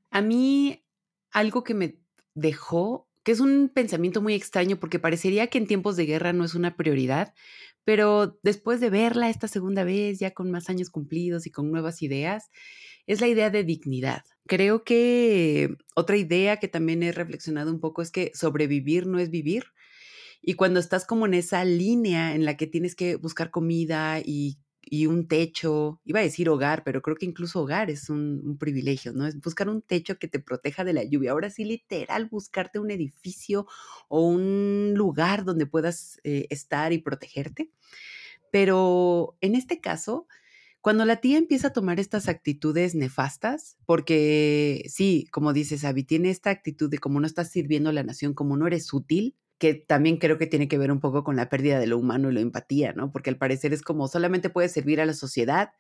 [0.10, 0.84] A mí,
[1.31, 1.99] algo que me
[2.34, 6.43] dejó, que es un pensamiento muy extraño porque parecería que en tiempos de guerra no
[6.43, 7.36] es una prioridad,
[7.84, 12.01] pero después de verla esta segunda vez, ya con más años cumplidos y con nuevas
[12.01, 12.49] ideas,
[13.05, 14.23] es la idea de dignidad.
[14.47, 19.31] Creo que otra idea que también he reflexionado un poco es que sobrevivir no es
[19.31, 19.65] vivir.
[20.41, 24.60] Y cuando estás como en esa línea en la que tienes que buscar comida y,
[25.08, 29.25] un techo, iba a decir hogar, pero creo que incluso hogar es un, privilegio, ¿no?
[29.25, 31.31] Es buscar un techo que te proteja de la lluvia.
[31.31, 33.65] Ahora sí, literal, buscarte un edificio
[34.10, 37.71] o un lugar donde puedas eh, estar y protegerte.
[38.51, 40.27] Pero en este caso,
[40.86, 46.30] cuando la tía empieza a tomar estas actitudes nefastas, porque sí, como dices, Abby, tiene
[46.30, 49.74] esta actitud de como no estás sirviendo a la nación, como no eres útil, que
[49.74, 52.36] también creo que tiene que ver un poco con la pérdida de lo humano y
[52.36, 53.12] la empatía, ¿no?
[53.12, 55.71] Porque al parecer es como solamente puedes servir a la sociedad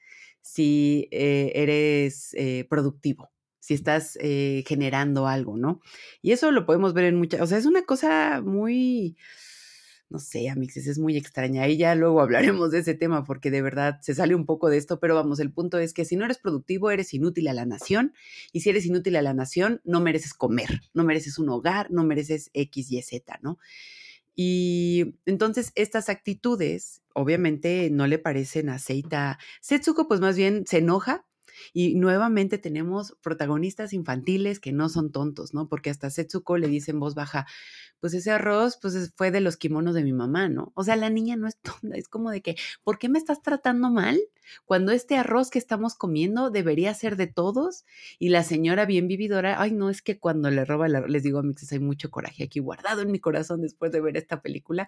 [0.41, 5.81] si eh, eres eh, productivo, si estás eh, generando algo, ¿no?
[6.23, 9.17] Y eso lo podemos ver en muchas, o sea, es una cosa muy
[10.09, 11.63] no sé, Amixes, es muy extraña.
[11.63, 12.21] Ahí ya luego
[12.59, 15.39] hablaremos de ese tema porque de verdad se sale un poco de esto, pero vamos,
[15.39, 18.13] el punto es que si no eres productivo, eres inútil a la nación
[18.51, 22.03] y si eres inútil a la nación, no mereces comer, no mereces un hogar, no
[22.03, 23.57] mereces X, Y, Z, ¿no?
[24.35, 29.39] Y entonces estas actitudes obviamente no le parecen a Seita.
[29.61, 31.25] Setsuko pues más bien se enoja
[31.73, 35.69] y nuevamente tenemos protagonistas infantiles que no son tontos, ¿no?
[35.69, 37.47] Porque hasta Setsuko le dice en voz baja,
[37.99, 40.71] pues ese arroz pues fue de los kimonos de mi mamá, ¿no?
[40.75, 43.41] O sea, la niña no es tonta, es como de que, ¿por qué me estás
[43.41, 44.19] tratando mal?
[44.65, 47.85] Cuando este arroz que estamos comiendo debería ser de todos
[48.19, 51.43] y la señora bien vividora, ay no, es que cuando le roba, les digo a
[51.43, 54.87] Mixes, hay mucho coraje aquí guardado en mi corazón después de ver esta película,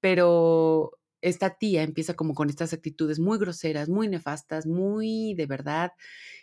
[0.00, 5.92] pero esta tía empieza como con estas actitudes muy groseras, muy nefastas, muy de verdad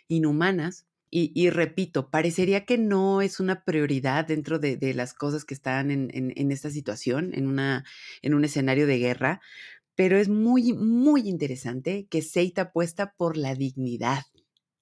[0.08, 0.86] inhumanas.
[1.18, 6.52] Y, repito, parecería que no es una prioridad dentro de, las cosas que están en,
[6.52, 7.86] esta situación, en, una,
[8.20, 9.40] en un escenario de guerra,
[9.94, 14.24] pero es muy, muy interesante que Seita apuesta por la dignidad.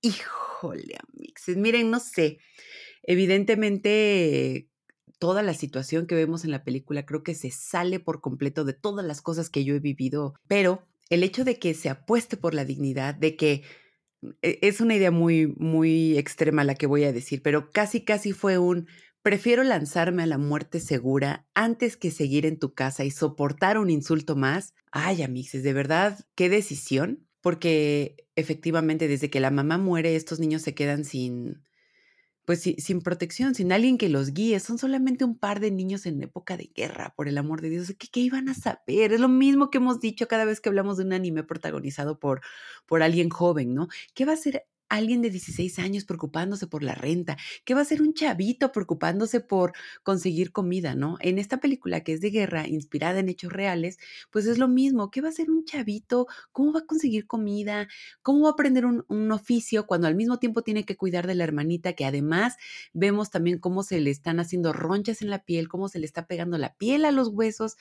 [0.03, 2.39] Híjole, amixes, miren, no sé,
[3.05, 4.69] evidentemente
[5.21, 8.73] toda la situación que vemos en la película creo que se sale por completo de
[8.73, 12.55] todas las cosas que yo he vivido, pero el hecho de que se apueste por
[12.55, 13.63] la dignidad, de que
[14.43, 18.59] es una idea muy, muy extrema la que voy a decir, pero casi, casi fue
[18.59, 18.87] un,
[19.23, 23.91] prefiero lanzarme a la muerte segura antes que seguir en tu casa y soportar un
[23.91, 24.75] insulto más.
[24.93, 30.63] Ay, amixes, de verdad, qué decisión, porque efectivamente desde que la mamá muere, estos niños
[30.63, 31.63] se quedan sin,
[32.45, 34.61] pues sin protección, sin alguien que los guíe.
[34.61, 37.95] Son solamente un par de niños en época de guerra, por el amor de Dios.
[37.99, 39.13] ¿Qué, ¿Qué, iban a saber?
[39.13, 42.41] Es lo mismo que hemos dicho cada vez que hablamos de un anime protagonizado por,
[42.87, 43.89] por alguien joven, ¿no?
[44.15, 47.37] ¿Qué va a ser alguien de 16 años preocupándose por la renta?
[47.65, 51.17] ¿Qué va a ser un chavito preocupándose por conseguir comida, no?
[51.21, 53.99] En esta película que es de guerra, inspirada en hechos reales,
[54.31, 55.11] pues es lo mismo.
[55.11, 56.27] ¿Qué va a ser un chavito?
[56.53, 57.89] ¿Cómo va a conseguir comida?
[58.23, 61.35] ¿Cómo va a aprender un, un oficio cuando al mismo tiempo tiene que cuidar de
[61.35, 62.57] la hermanita que además
[62.93, 66.27] vemos también cómo se le están haciendo ronchas en la piel, cómo se le está
[66.27, 67.77] pegando la piel a los huesos?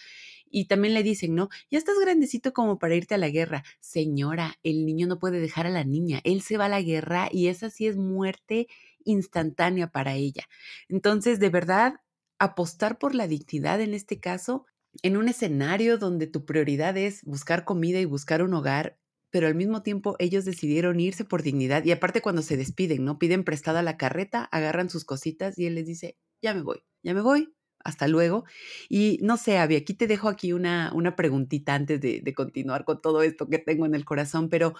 [0.55, 1.49] Y también le dicen, ¿no?
[1.71, 3.63] Ya estás grandecito como para irte a la guerra.
[3.79, 6.21] Señora, el niño no puede dejar a la niña.
[6.23, 8.67] Él se va a la guerra y esa sí es muerte
[9.03, 10.43] instantánea para ella.
[10.89, 11.95] Entonces, de verdad,
[12.37, 14.67] apostar por la dignidad en este caso,
[15.01, 18.99] en un escenario donde tu prioridad es buscar comida y buscar un hogar,
[19.31, 23.17] pero al mismo tiempo ellos decidieron irse por dignidad y aparte cuando se despiden, ¿no?
[23.17, 27.15] Piden prestada la carreta, agarran sus cositas y él les dice, ya me voy, ya
[27.15, 28.46] me voy, hasta luego.
[28.89, 32.86] Y no sé, Abby, aquí te dejo aquí una, una preguntita antes de, de continuar
[32.86, 34.74] con todo esto que tengo en el corazón, pero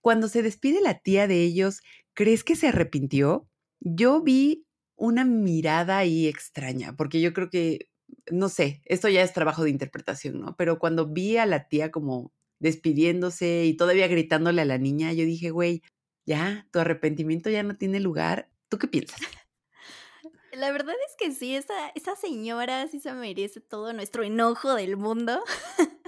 [0.00, 1.82] cuando se despide la tía de ellos,
[2.14, 3.48] ¿crees que se arrepintió?
[3.80, 7.90] Yo vi una mirada ahí extraña, porque yo creo que,
[8.30, 10.56] no sé, esto ya es trabajo de interpretación, ¿no?
[10.56, 15.24] Pero cuando vi a la tía como despidiéndose y todavía gritándole a la niña, yo
[15.24, 15.82] dije, güey,
[16.26, 18.50] ya, tu arrepentimiento ya no tiene lugar.
[18.68, 19.20] ¿Tú qué piensas?
[20.52, 24.96] La verdad es que sí, esa, esa señora sí se merece todo nuestro enojo del
[24.96, 25.42] mundo.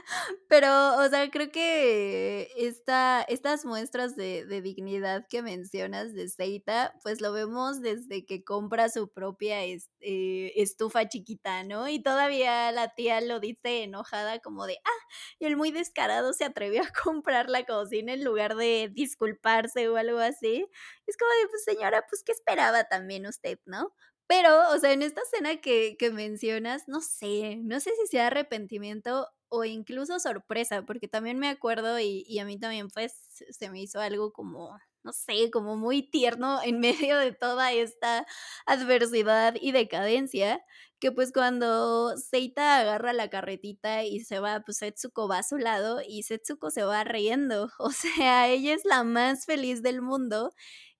[0.49, 6.95] Pero, o sea, creo que esta, estas muestras de, de dignidad que mencionas de Seita,
[7.03, 11.87] pues lo vemos desde que compra su propia eh, estufa chiquita, ¿no?
[11.89, 15.07] Y todavía la tía lo dice enojada como de, ah,
[15.39, 19.97] y el muy descarado se atrevió a comprar la cocina en lugar de disculparse o
[19.97, 20.67] algo así.
[21.07, 23.93] Es como de, pues señora, pues ¿qué esperaba también usted, no?
[24.31, 28.29] Pero, o sea, en esta escena que, que mencionas, no sé, no sé si sea
[28.29, 33.13] arrepentimiento o incluso sorpresa, porque también me acuerdo y, y, a mí también pues
[33.51, 38.27] se me hizo algo como, no sé, como muy tierno en medio de toda esta
[38.67, 40.63] adversidad y decadencia,
[41.01, 45.57] que pues cuando Seita agarra la carretita y se va, pues Setsuko va a su
[45.59, 50.53] lado y Setsuko se va riendo, o sea, ella es la más feliz del mundo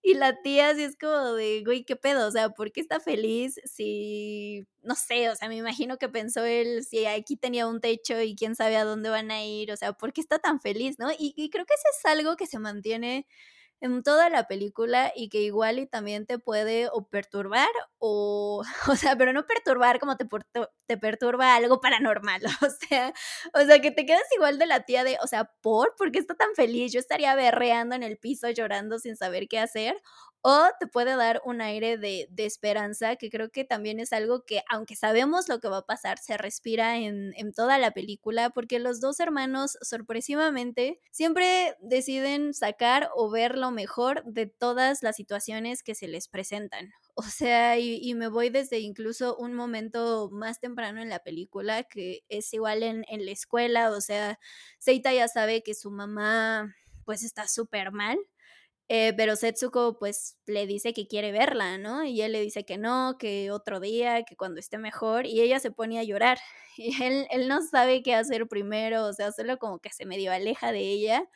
[0.03, 2.27] y la tía así es como de, güey, ¿qué pedo?
[2.27, 6.43] O sea, ¿por qué está feliz si, no sé, o sea, me imagino que pensó
[6.45, 9.77] él, si aquí tenía un techo y quién sabe a dónde van a ir, o
[9.77, 11.11] sea, ¿por qué está tan feliz, no?
[11.13, 13.27] Y, y creo que eso es algo que se mantiene
[13.81, 18.97] en toda la película y que igual y también te puede o perturbar o, o
[18.97, 20.27] sea, pero no perturbar como te,
[20.87, 23.13] te perturba algo paranormal, o sea,
[23.55, 25.95] o sea, que te quedas igual de la tía de, o sea, ¿por?
[25.97, 26.93] ¿Por qué está tan feliz?
[26.93, 29.97] Yo estaría berreando en el piso llorando sin saber qué hacer
[30.43, 34.63] o te puede dar un aire de, esperanza, que creo que también es algo que,
[34.71, 39.01] aunque sabemos lo que va a pasar, se respira en, toda la película, porque los
[39.01, 45.95] dos hermanos, sorpresivamente, siempre deciden sacar o ver lo mejor de todas las situaciones que
[45.95, 46.93] se les presentan.
[47.21, 51.83] O sea, y, y me voy desde incluso un momento más temprano en la película,
[51.83, 54.39] que es igual en, en la escuela, o sea,
[54.79, 56.75] Seita ya sabe que su mamá
[57.05, 58.19] pues está súper mal
[58.93, 62.03] eh, pero Setsuko pues le dice que quiere verla, ¿no?
[62.05, 65.61] Y él le dice que no, que otro día, que cuando esté mejor, y ella
[65.61, 66.39] se pone a llorar.
[66.77, 70.33] Y él, él no sabe qué hacer primero, o sea, solo como que se medio
[70.33, 71.29] aleja de ella.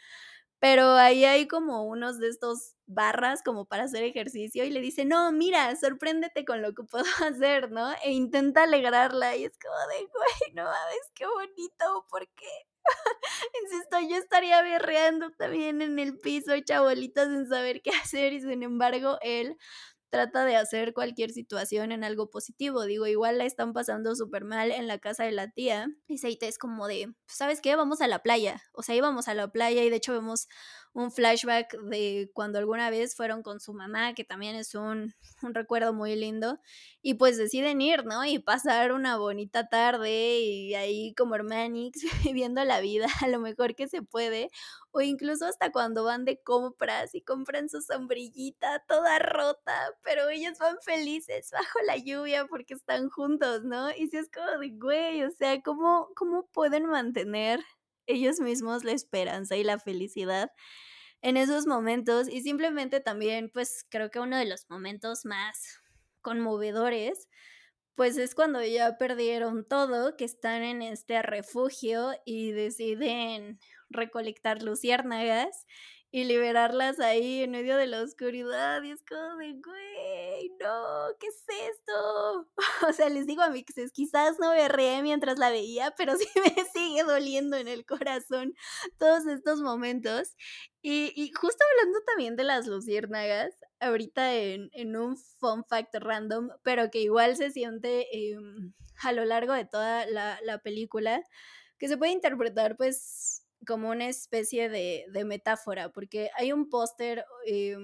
[0.61, 5.05] Pero ahí hay como unos de estos barras como para hacer ejercicio y le dice,
[5.05, 7.93] no, mira, sorpréndete con lo que puedo hacer, ¿no?
[8.05, 12.74] E intenta alegrarla y es como de, güey, no mames, qué bonito, ¿por qué?
[13.65, 18.41] Insisto, yo estaría berreando también en el piso, hecha bolitas sin saber qué hacer y
[18.41, 19.57] sin embargo él
[20.11, 22.85] trata de hacer cualquier situación en algo positivo.
[22.85, 25.89] Digo, igual la están pasando súper mal en la casa de la tía.
[26.07, 27.75] Y Seite es como de, ¿sabes qué?
[27.75, 28.63] Vamos a la playa.
[28.73, 30.47] O sea, íbamos a la playa y de hecho vemos
[30.95, 35.55] un flashback de cuando alguna vez fueron con su mamá, que también es un, un,
[35.55, 36.61] recuerdo muy lindo,
[37.03, 38.25] y pues deciden ir, ¿no?
[38.25, 43.75] Y pasar una bonita tarde y ahí como hermanix viviendo la vida a lo mejor
[43.75, 44.51] que se puede,
[44.93, 50.59] o incluso hasta cuando van de compras y compran su sombrillita toda rota, pero ellos
[50.59, 53.91] van felices bajo la lluvia porque están juntos, ¿no?
[53.91, 57.61] Y si es como de, güey, o sea, ¿cómo, cómo pueden mantener
[58.07, 60.51] ellos mismos la esperanza y la felicidad
[61.23, 65.81] en esos momentos y simplemente también pues creo que uno de los momentos más
[66.21, 67.29] conmovedores
[67.95, 75.67] pues es cuando ya perdieron todo, que están en este refugio y deciden recolectar luciérnagas
[76.11, 78.83] y liberarlas ahí en medio de la oscuridad.
[78.83, 79.94] Y es como de, güey,
[80.61, 82.49] no, ¿qué es esto?
[82.89, 86.65] O sea, les digo a que quizás no berré mientras la veía, pero sí me
[86.73, 88.55] sigue doliendo en el corazón
[88.99, 90.37] todos estos momentos.
[90.83, 96.51] Y, y justo hablando también de las luciérnagas, ahorita en, en, un fun fact random,
[96.63, 98.37] pero que igual se siente eh,
[99.03, 101.23] a lo largo de toda la, la película,
[101.79, 107.25] que se puede interpretar pues como una especie de, de metáfora, porque hay un póster
[107.47, 107.77] eh,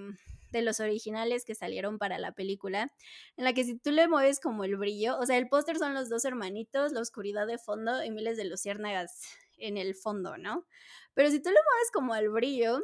[0.51, 2.93] de los originales que salieron para la película,
[3.37, 5.95] en la que si tú le mueves como el brillo, o sea, el póster son
[5.95, 9.23] los dos hermanitos, la oscuridad de fondo y miles de luciérnagas
[9.59, 10.67] en el fondo, ¿no?
[11.15, 12.81] Pero si tú le mueves como el brillo,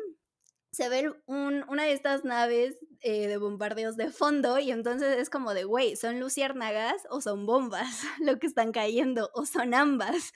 [0.77, 5.31] se ve un, una de estas naves eh, de bombardeos de fondo y entonces es
[5.31, 10.35] como de, güey, ¿son luciérnagas o son bombas lo que están cayendo o son ambas?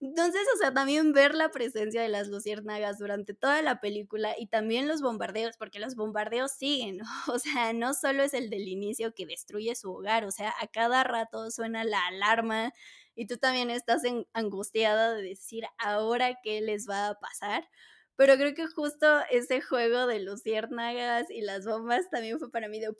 [0.00, 4.46] Entonces, o sea, también ver la presencia de las luciérnagas durante toda la película y
[4.46, 9.12] también los bombardeos, porque los bombardeos siguen, o sea, no solo es el del inicio
[9.14, 12.72] que destruye su hogar, o sea, a cada rato suena la alarma
[13.14, 17.68] y tú también estás angustiada de decir ahora qué les va a pasar.
[18.16, 22.78] Pero creo que justo ese juego de luciérnagas y las bombas también fue para mí
[22.80, 22.94] de...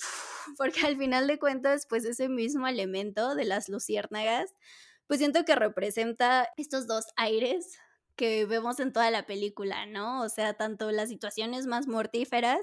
[0.59, 4.55] porque al final de cuentas, pues ese mismo elemento de las luciérnagas
[5.13, 7.79] pues siento que representa estos dos aires
[8.17, 10.23] que vemos en toda la película, ¿no?
[10.23, 12.61] O sea, tanto las situaciones más mortíferas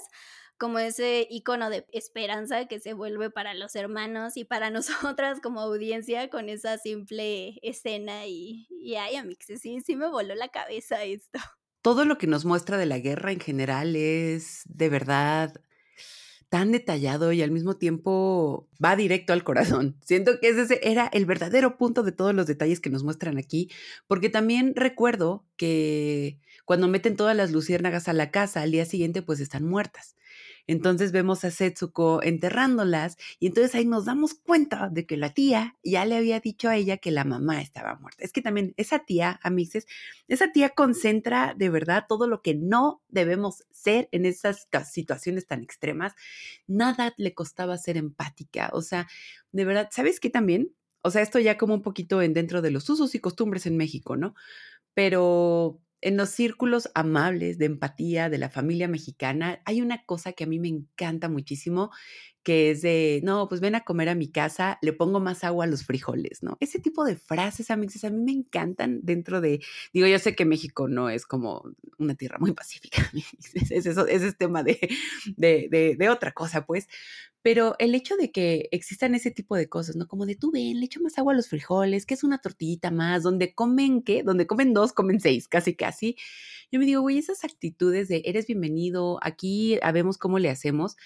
[0.58, 5.62] como ese icono de esperanza que se vuelve para los hermanos y para nosotras como
[5.62, 11.04] audiencia con esa simple escena y, y ay, amix, sí, sí me voló la cabeza
[11.04, 11.40] esto.
[11.82, 15.62] Todo lo que nos muestra de la guerra en general es de verdad
[16.50, 19.98] tan detallado y al mismo tiempo va directo al corazón.
[20.04, 23.70] Siento que ese era el verdadero punto de todos los detalles que nos muestran aquí,
[24.08, 29.22] porque también recuerdo que cuando meten todas las luciérnagas a la casa, al día siguiente
[29.22, 30.16] pues están muertas.
[30.70, 35.76] Entonces vemos a Setsuko enterrándolas y entonces ahí nos damos cuenta de que la tía
[35.84, 38.24] ya le había dicho a ella que la mamá estaba muerta.
[38.24, 39.88] Es que también esa tía, amixes,
[40.28, 45.64] esa tía concentra de verdad todo lo que no debemos ser en esas situaciones tan
[45.64, 46.14] extremas.
[46.68, 48.70] Nada le costaba ser empática.
[48.72, 49.08] O sea,
[49.52, 50.76] de verdad, ¿sabes qué también?
[51.02, 53.76] O sea, esto ya como un poquito en dentro de los usos y costumbres en
[53.76, 54.36] México, ¿no?
[54.94, 60.46] Pero en los círculos amables de empatía de la familia mexicana hay una cosa que
[60.46, 61.92] a mí me encanta muchísimo,
[62.44, 65.66] que es de, no, pues ven a comer a mi casa, le pongo más agua
[65.66, 66.58] a los frijoles, ¿no?
[66.60, 69.62] Ese tipo de frases, amigos, a mí me encantan dentro de,
[69.94, 71.64] digo, yo sé que México no es como
[71.98, 73.12] una tierra muy pacífica,
[73.54, 74.80] es, eso, ese es tema de,
[75.38, 76.88] de, de otra cosa, pues,
[77.42, 80.08] pero el hecho de que existan ese tipo de cosas, ¿no?
[80.08, 82.92] Como de tú ven, le echo más agua a los frijoles, que es una tortillita
[82.92, 84.24] más, donde comen, ¿qué?
[84.24, 86.18] Donde comen dos, comen seis, casi casi.
[86.72, 90.98] Yo me digo, güey, esas actitudes de eres bienvenido, aquí vemos cómo le hacemos,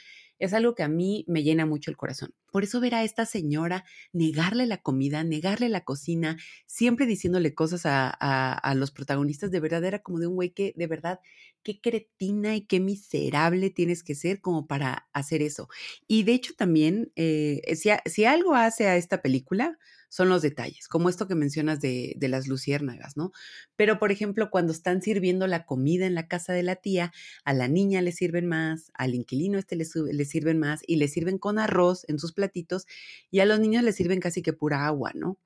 [0.44, 2.34] es algo que a mí me llena mucho el corazón.
[2.52, 7.86] Por eso ver a esta señora negarle la comida, negarle la cocina, siempre diciéndole cosas
[7.86, 11.22] a, a, los protagonistas, de verdad era como de un güey que de verdad,
[11.64, 15.70] qué cretina y qué miserable tienes que ser como para hacer eso.
[16.08, 19.78] Y de hecho también, eh, si, si algo hace a esta película,
[20.14, 23.32] son los detalles, como esto que mencionas de, las luciérnagas, ¿no?
[23.76, 27.12] Pero, por ejemplo, cuando están sirviendo la comida en la casa de la tía,
[27.44, 31.08] a la niña le sirven más, al inquilino este le, le sirven más y le
[31.08, 32.86] sirven con arroz en sus platitos
[33.32, 35.40] y a los niños le sirven casi que pura agua, ¿no?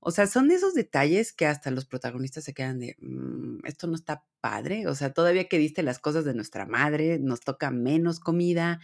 [0.00, 3.94] O sea, son esos detalles que hasta los protagonistas se quedan de, mm, esto no
[3.94, 8.18] está padre, o sea, todavía que diste las cosas de nuestra madre, nos toca menos
[8.18, 8.80] comida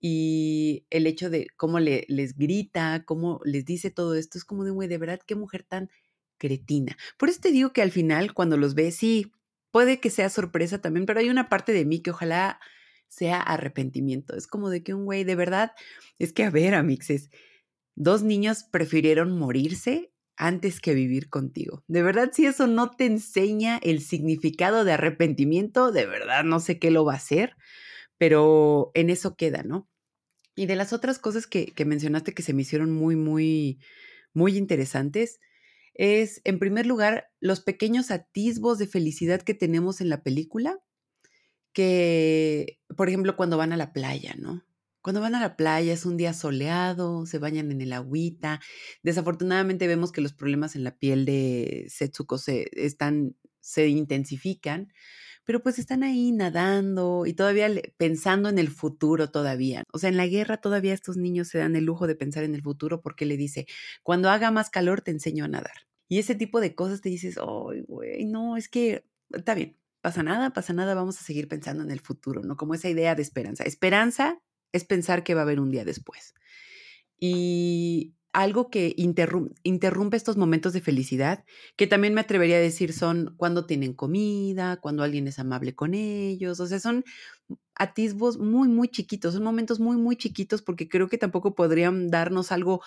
[0.00, 4.64] y el hecho de cómo le, les grita, cómo les dice todo esto, es como
[4.64, 5.90] de, güey, de verdad, qué mujer tan
[6.38, 6.96] cretina.
[7.18, 9.32] Por eso te digo que al final, cuando los ves, sí,
[9.70, 12.60] puede que sea sorpresa también, pero hay una parte de mí que ojalá
[13.08, 14.36] sea arrepentimiento.
[14.36, 15.72] Es como de que un güey, de verdad,
[16.18, 17.30] es que a ver, amixes,
[17.94, 21.82] dos niños prefirieron morirse antes que vivir contigo.
[21.88, 26.78] De verdad, si eso no te enseña el significado de arrepentimiento, de verdad no sé
[26.78, 27.56] qué lo va a hacer,
[28.18, 29.88] pero en eso queda, ¿no?
[30.54, 33.78] Y de las otras cosas que, mencionaste que se me hicieron muy, muy,
[34.32, 35.38] muy interesantes,
[35.94, 40.78] es, en primer lugar, los pequeños atisbos de felicidad que tenemos en la película,
[41.72, 44.62] que, por ejemplo, cuando van a la playa, ¿no?
[45.06, 48.60] Cuando van a la playa es un día soleado, se bañan en el agüita.
[49.04, 54.92] Desafortunadamente vemos que los problemas en la piel de Setsuko se, están, se intensifican,
[55.46, 59.84] pero pues están ahí nadando y todavía pensando en el futuro todavía.
[59.92, 62.54] O sea, en la guerra todavía estos niños se dan el lujo de pensar en
[62.54, 63.66] el futuro porque le dice,
[64.02, 65.86] cuando haga más calor te enseño a nadar.
[66.08, 70.24] Y ese tipo de cosas te dices, ay, güey, no, es que está bien, pasa
[70.24, 72.56] nada, pasa nada, vamos a seguir pensando en el futuro, ¿no?
[72.56, 73.62] Como esa idea de esperanza.
[73.64, 74.40] Esperanza
[74.72, 76.34] es pensar que va a haber un día después.
[77.18, 81.44] Y algo que interrumpe, estos momentos de felicidad,
[81.76, 85.94] que también me atrevería a decir son cuando tienen comida, cuando alguien es amable con
[85.94, 87.02] ellos, o sea, son
[87.74, 92.52] atisbos muy, muy chiquitos, son momentos muy, muy chiquitos porque creo que tampoco podrían darnos
[92.52, 92.82] algo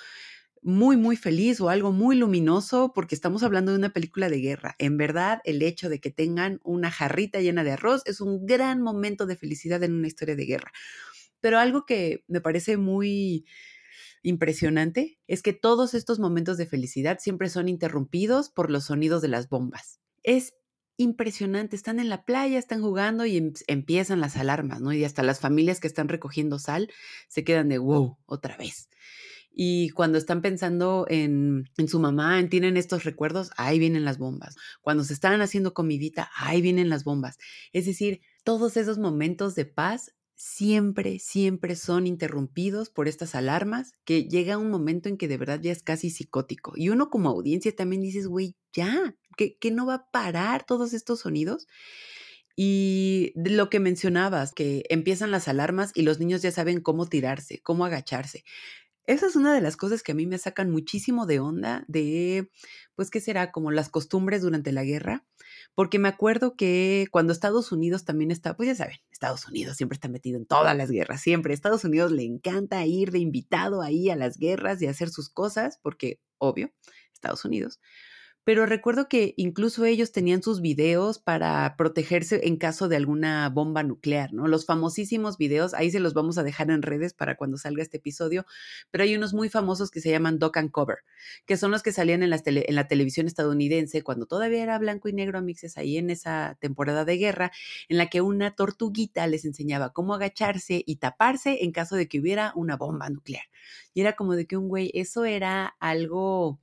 [0.62, 4.76] muy, muy feliz o algo muy luminoso porque estamos hablando de una película de guerra.
[4.78, 8.82] En verdad, el hecho de que tengan una jarrita llena de arroz es un gran
[8.84, 10.72] momento de felicidad en una historia de guerra.
[11.42, 13.46] Pero algo que me parece muy
[14.24, 19.28] impresionante es que todos estos momentos de felicidad siempre son interrumpidos por los sonidos de
[19.30, 20.00] las bombas.
[20.24, 20.54] Es
[20.98, 24.92] impresionante, están en la playa, están jugando y em, empiezan las alarmas, ¿no?
[24.92, 26.90] Y hasta las familias que están recogiendo sal
[27.30, 28.90] se quedan de wow, otra vez.
[29.50, 34.18] Y cuando están pensando en, en, su mamá, en tienen estos recuerdos, ahí vienen las
[34.18, 34.56] bombas.
[34.82, 37.38] Cuando se están haciendo comidita, ahí vienen las bombas.
[37.72, 44.24] Es decir, todos esos momentos de paz siempre, siempre son interrumpidos por estas alarmas que
[44.24, 46.72] llega un momento en que de verdad ya es casi psicótico.
[46.78, 51.20] Y uno como audiencia también dices, güey, ya, que, no va a parar todos estos
[51.20, 51.68] sonidos.
[52.56, 57.60] Y lo que mencionabas, que empiezan las alarmas y los niños ya saben cómo tirarse,
[57.62, 58.46] cómo agacharse.
[59.10, 62.52] Esa es una de las cosas que a mí me sacan muchísimo de onda de,
[62.96, 63.52] pues, ¿qué será?
[63.52, 65.26] Como las costumbres durante la guerra
[65.76, 69.96] porque me acuerdo que cuando Estados Unidos también está, pues ya saben, Estados Unidos siempre
[69.96, 71.54] está metido en todas las guerras, siempre.
[71.54, 75.80] Estados Unidos le encanta ir de invitado ahí a las guerras y hacer sus cosas,
[75.82, 76.72] porque obvio,
[77.14, 77.80] Estados Unidos
[78.44, 83.84] pero recuerdo que incluso ellos tenían sus videos para protegerse en caso de alguna bomba
[83.84, 84.48] nuclear, ¿no?
[84.48, 87.98] Los famosísimos videos, ahí se los vamos a dejar en redes para cuando salga este
[87.98, 88.46] episodio,
[88.92, 91.00] pero hay unos muy famosos que se llaman Dock and Cover,
[91.46, 95.14] que son los que salían en, en la televisión estadounidense cuando todavía era blanco y
[95.14, 97.52] negro a mixes ahí en esa temporada de guerra,
[97.88, 102.20] en la que una tortuguita les enseñaba cómo agacharse y taparse en caso de que
[102.20, 103.44] hubiera una bomba nuclear.
[103.94, 106.60] Y era como de que un güey, eso era algo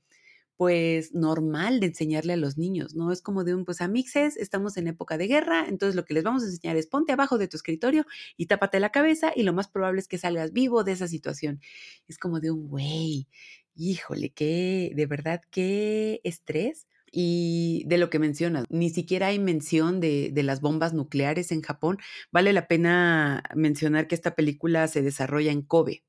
[0.57, 3.13] pues normal de enseñarle a los niños, ¿no?
[3.13, 6.25] Es como de un, pues amixes, estamos en época de guerra, entonces lo que les
[6.25, 9.53] vamos a enseñar es ponte abajo de tu escritorio y tápate la cabeza y lo
[9.53, 11.61] más probable es que salgas vivo de esa situación.
[12.09, 13.29] Es como de un, güey,
[13.75, 16.87] híjole, qué, de verdad, qué estrés.
[17.13, 21.63] Y de lo que mencionas, ni siquiera hay mención de, de las bombas nucleares en
[21.63, 21.99] Japón.
[22.33, 26.05] Vale la pena mencionar que esta película se desarrolla en Kobe,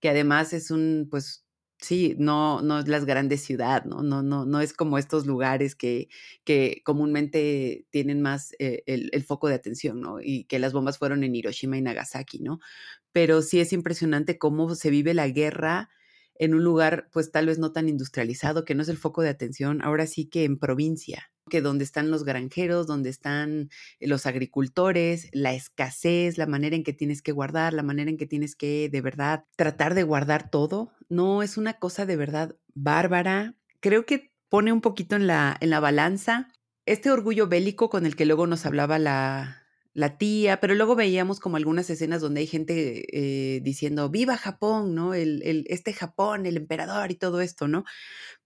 [0.00, 1.44] que además es un, pues,
[1.80, 4.02] Sí, no, no es las grandes ciudades, ¿no?
[4.02, 6.08] No, no, no es como estos lugares que,
[6.44, 10.20] que comúnmente tienen más eh, el, el, foco de atención, ¿no?
[10.20, 12.60] Y que las bombas fueron en Hiroshima y Nagasaki, ¿no?
[13.12, 15.88] Pero sí es impresionante cómo se vive la guerra
[16.34, 19.30] en un lugar, pues tal vez no tan industrializado, que no es el foco de
[19.30, 23.68] atención, ahora sí que en provincia, que donde están los granjeros, donde están
[24.00, 28.26] los agricultores, la escasez, la manera en que tienes que guardar, la manera en que
[28.26, 33.54] tienes que de verdad tratar de guardar todo, no es una cosa de verdad bárbara.
[33.80, 36.48] Creo que pone un poquito en la, en la balanza
[36.86, 39.59] este orgullo bélico con el que luego nos hablaba la,
[39.92, 44.94] la tía, pero luego veíamos como algunas escenas donde hay gente eh, diciendo, viva Japón,
[44.94, 45.14] ¿no?
[45.14, 47.84] El, el, este Japón, el emperador y todo esto, ¿no?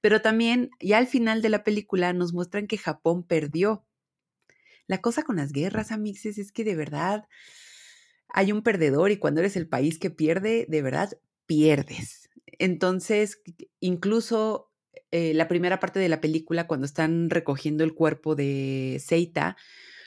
[0.01, 3.84] Pero también, ya al final de la película nos muestran que Japón perdió.
[4.86, 7.28] La cosa con las guerras, amixes, es que de verdad
[8.28, 11.11] hay un perdedor y cuando eres el país que pierde, de verdad
[11.47, 12.30] pierdes.
[12.59, 13.40] Entonces,
[13.80, 14.70] incluso
[15.11, 19.57] eh, la primera parte de la película, cuando están recogiendo el cuerpo de Seita,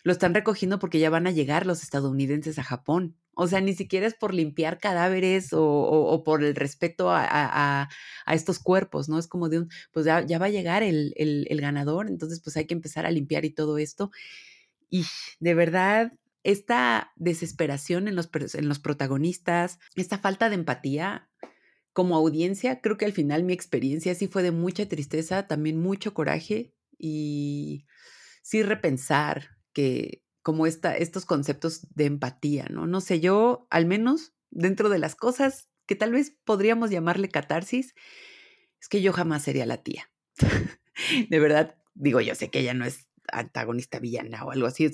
[0.07, 3.17] lo están recogiendo porque ya van a llegar los estadounidenses a Japón.
[3.33, 7.89] O sea, ni siquiera es por limpiar cadáveres o, por el respeto a,
[8.25, 9.19] estos cuerpos, ¿no?
[9.19, 12.73] Es como de un, pues ya, va a llegar el, ganador, entonces pues hay que
[12.73, 14.11] empezar a limpiar y todo esto.
[14.89, 15.03] Y
[15.41, 21.29] de verdad, esta desesperación en los, en los protagonistas, esta falta de empatía,
[21.91, 26.13] como audiencia, creo que al final mi experiencia sí fue de mucha tristeza, también mucho
[26.13, 27.85] coraje y
[28.41, 32.87] sí repensar que como estos conceptos de empatía, ¿no?
[32.87, 37.93] No sé, yo al menos dentro de las cosas que tal vez podríamos llamarle catarsis,
[38.81, 40.09] es que yo jamás sería la tía.
[41.29, 44.89] de verdad, digo, yo sé que ella no es antagonista villana o algo así,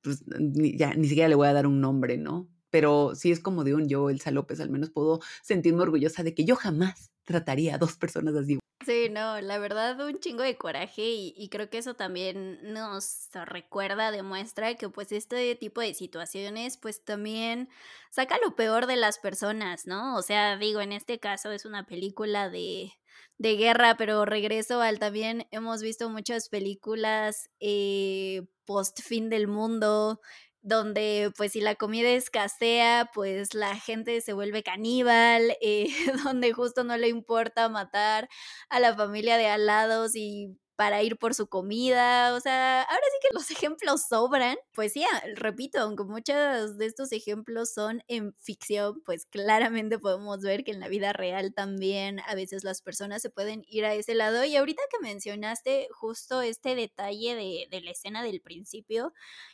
[0.00, 2.48] pues, ni, ya ni siquiera le voy a dar un nombre, ¿no?
[2.70, 6.34] Pero sí es como de un yo, Elsa López, al menos puedo sentirme orgullosa de
[6.34, 8.58] que yo jamás trataría a dos personas así.
[8.84, 13.28] Sí, no, la verdad un chingo de coraje y, y, creo que eso también nos
[13.46, 17.68] recuerda, demuestra que pues este tipo de situaciones pues también
[18.10, 20.16] saca lo peor de las personas, ¿no?
[20.16, 22.92] O sea, digo, en este caso es una película de,
[23.38, 30.20] de guerra, pero regreso al también hemos visto muchas películas eh, post fin del mundo,
[30.66, 35.86] donde pues si la comida escasea, pues la gente se vuelve caníbal, eh,
[36.24, 38.28] donde justo no le importa matar
[38.68, 43.02] a la familia de al lado y para ir por su comida, o sea, ahora
[43.12, 44.56] sí que los ejemplos sobran.
[44.74, 50.40] Pues sí, ah, repito, aunque muchos de estos ejemplos son en ficción, pues claramente podemos
[50.42, 53.94] ver que en la vida real también a veces las personas se pueden ir a
[53.94, 54.44] ese lado.
[54.44, 59.12] Y ahorita que mencionaste justo este detalle de, de la escena del principio,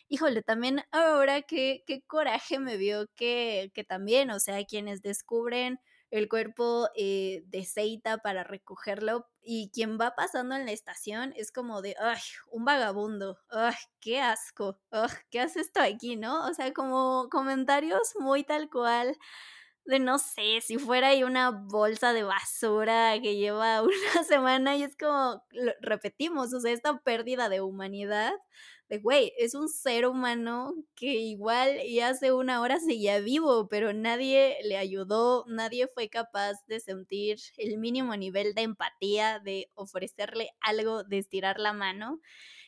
[0.08, 5.78] híjole, también ahora que qué coraje me vio que, que también, o sea, quienes descubren
[6.10, 11.52] el cuerpo eh, de Seita para recogerlo y quien va pasando en la estación es
[11.52, 12.20] como de, ay,
[12.50, 16.46] un vagabundo, ay, qué asco, ay, ¿qué hace esto aquí, no?
[16.48, 19.16] O sea, como comentarios muy tal cual
[19.84, 23.82] de no sé, si fuera ahí una bolsa de basura que lleva
[24.14, 25.44] una semana y es como,
[25.80, 28.32] repetimos, o sea, esta pérdida de humanidad
[28.98, 34.58] güey, es un ser humano que igual y hace una hora seguía vivo, pero nadie
[34.64, 41.04] le ayudó, nadie fue capaz de sentir el mínimo nivel de empatía, de ofrecerle algo,
[41.04, 42.20] de estirar la mano.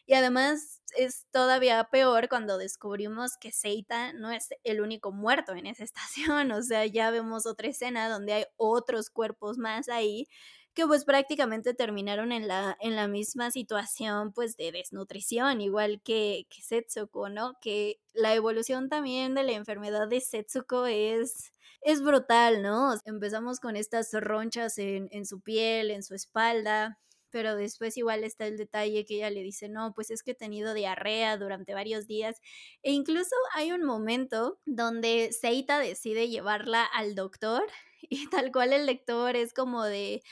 [0.07, 5.67] Y además es todavía peor cuando descubrimos que Seita no es el único muerto en
[5.67, 6.53] esa estación.
[6.53, 10.29] O sea, ya vemos otra escena donde hay otros cuerpos más ahí
[10.75, 16.47] que pues prácticamente terminaron en la, en la misma situación pues de desnutrición, igual que,
[16.51, 17.55] Setsuko, ¿no?
[17.61, 21.53] Que la evolución también de la enfermedad de Setsuko es
[21.83, 22.95] es brutal, ¿no?
[23.05, 26.99] Empezamos con estas ronchas en, en, su piel, en su espalda,
[27.35, 30.35] pero después igual está el detalle que ella le dice, no, pues es que he
[30.37, 32.41] tenido diarrea durante varios días.
[32.85, 37.65] E incluso hay un momento donde Seita decide llevarla al doctor
[38.03, 40.23] y tal cual el lector es como de...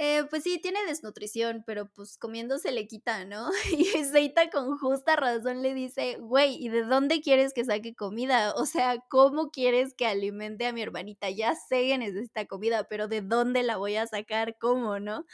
[0.00, 3.50] Eh, pues sí, tiene desnutrición, pero pues comiendo se le quita, ¿no?
[3.72, 8.54] Y Seita con justa razón le dice, güey, ¿y de dónde quieres que saque comida?
[8.54, 11.30] O sea, ¿cómo quieres que alimente a mi hermanita?
[11.30, 14.56] Ya sé que necesita comida, pero ¿de dónde la voy a sacar?
[14.60, 15.24] ¿Cómo, no?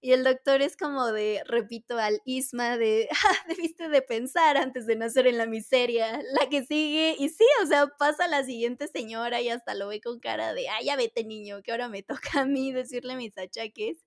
[0.00, 4.86] Y el doctor es como de, repito, al isma de, ah, debiste de pensar antes
[4.86, 6.20] de nacer en la miseria.
[6.40, 10.00] La que sigue, y sí, o sea, pasa la siguiente señora y hasta lo ve
[10.00, 13.36] con cara de, ah, ya vete niño, que ahora me toca a mí decirle mis
[13.38, 13.98] achaques.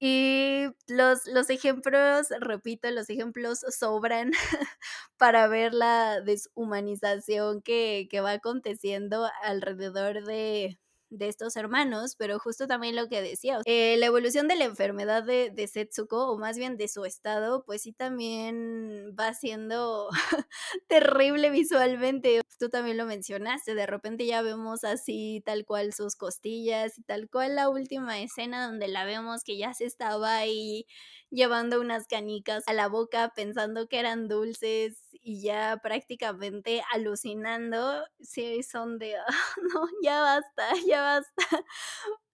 [0.00, 4.32] Y los, los ejemplos, repito, los ejemplos sobran
[5.18, 10.78] para ver la deshumanización que, que va aconteciendo alrededor de,
[11.18, 15.22] de estos hermanos, pero justo también lo que decía, eh, la evolución de la enfermedad
[15.22, 20.08] de, de, Setsuko, o más bien de su estado, pues sí también va siendo
[20.88, 22.40] terrible visualmente.
[22.58, 27.28] Tú también lo mencionaste, de repente ya vemos así tal cual sus costillas y tal
[27.28, 30.86] cual la última escena donde la vemos que ya se estaba ahí
[31.34, 38.62] llevando unas canicas a la boca pensando que eran dulces y ya prácticamente alucinando, sí
[38.62, 39.26] son de, ah,
[39.74, 41.64] no, ya basta, ya basta.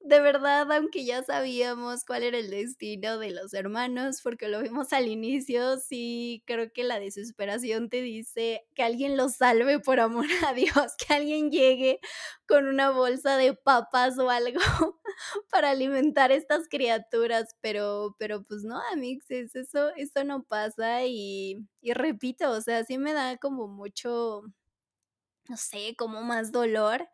[0.03, 4.95] De verdad, aunque ya sabíamos cuál era el destino de los hermanos, porque lo vimos
[4.95, 10.25] al inicio, sí creo que la desesperación te dice que alguien los salve por amor
[10.49, 12.01] a Dios, que alguien llegue
[12.49, 14.59] con una bolsa de papas o algo
[15.51, 21.93] para alimentar estas criaturas, pero, pero pues no, amixes, eso, eso no pasa y, y
[21.93, 24.45] repito, o sea, sí me da como mucho,
[25.49, 27.09] no sé, como más dolor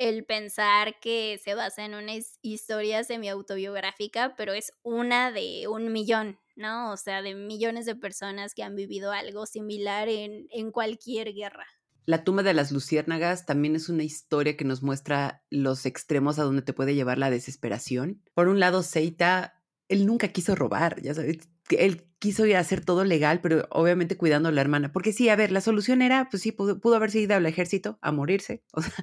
[0.00, 6.38] el pensar que se basa en una historia semi-autobiográfica, pero es una de un millón,
[6.56, 6.90] ¿no?
[6.90, 11.66] O sea, de millones de personas que han vivido algo similar en, en cualquier guerra.
[12.06, 16.44] La tumba de las luciérnagas también es una historia que nos muestra los extremos a
[16.44, 18.22] donde te puede llevar la desesperación.
[18.32, 22.82] Por un lado, Seita, él nunca quiso robar, ya sabes, él quiso ir a hacer
[22.82, 24.92] todo legal, pero obviamente cuidando a la hermana.
[24.92, 27.98] Porque sí, a ver, la solución era, pues sí, pudo, pudo haberse ido al ejército
[28.00, 28.64] a morirse.
[28.72, 28.94] O sea,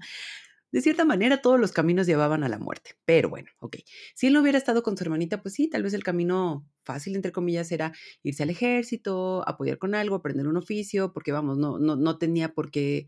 [0.71, 2.91] de cierta manera todos los caminos llevaban a la muerte.
[3.05, 3.77] Pero bueno, ok.
[4.15, 7.15] Si él no hubiera estado con su hermanita, pues sí, tal vez el camino fácil,
[7.15, 7.93] entre comillas, era
[8.23, 12.53] irse al ejército, apoyar con algo, aprender un oficio, porque vamos, no, no, no tenía
[12.53, 13.07] por qué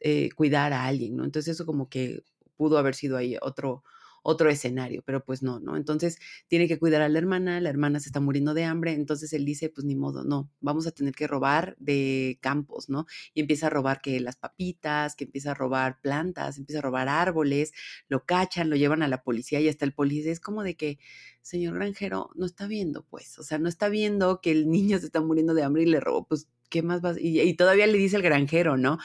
[0.00, 1.24] eh, cuidar a alguien, ¿no?
[1.24, 2.22] Entonces eso como que
[2.56, 3.82] pudo haber sido ahí otro,
[4.24, 5.76] otro escenario, pero pues no, ¿no?
[5.76, 6.18] Entonces
[6.48, 9.44] tiene que cuidar a la hermana, la hermana se está muriendo de hambre, entonces él
[9.44, 13.06] dice, pues ni modo, no, vamos a tener que robar de campos, ¿no?
[13.34, 17.08] Y empieza a robar que las papitas, que empieza a robar plantas, empieza a robar
[17.08, 17.72] árboles,
[18.08, 20.98] lo cachan, lo llevan a la policía y hasta el policía es como de que,
[21.42, 25.06] señor granjero, no está viendo, pues, o sea, no está viendo que el niño se
[25.06, 27.18] está muriendo de hambre y le robó, pues, ¿qué más vas?
[27.20, 28.98] Y, y todavía le dice el granjero, ¿no?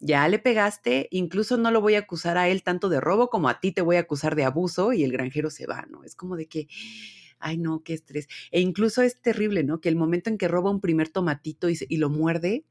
[0.00, 3.48] Ya le pegaste, incluso no lo voy a acusar a él tanto de robo como
[3.48, 6.04] a ti te voy a acusar de abuso y el granjero se va, ¿no?
[6.04, 6.68] Es como de que,
[7.40, 8.28] ay no, qué estrés.
[8.50, 9.80] E incluso es terrible, ¿no?
[9.80, 12.64] Que el momento en que roba un primer tomatito y, lo muerde,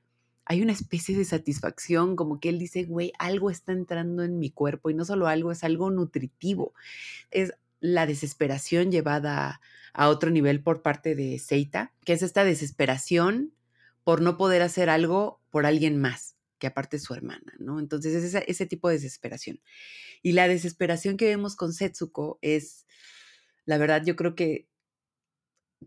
[0.46, 4.50] hay una especie de satisfacción, como que él dice, güey, algo está entrando en mi
[4.50, 6.74] cuerpo y no solo algo, es algo nutritivo.
[7.32, 9.60] Es la desesperación llevada
[9.94, 13.54] a otro nivel por parte de Seita, que es esta desesperación
[14.06, 17.80] por no poder hacer algo por alguien más que aparte es su hermana, ¿no?
[17.80, 19.62] Entonces es ese, tipo de desesperación.
[20.22, 22.86] Y la desesperación que vemos con Setsuko es,
[23.66, 24.68] la verdad, yo creo que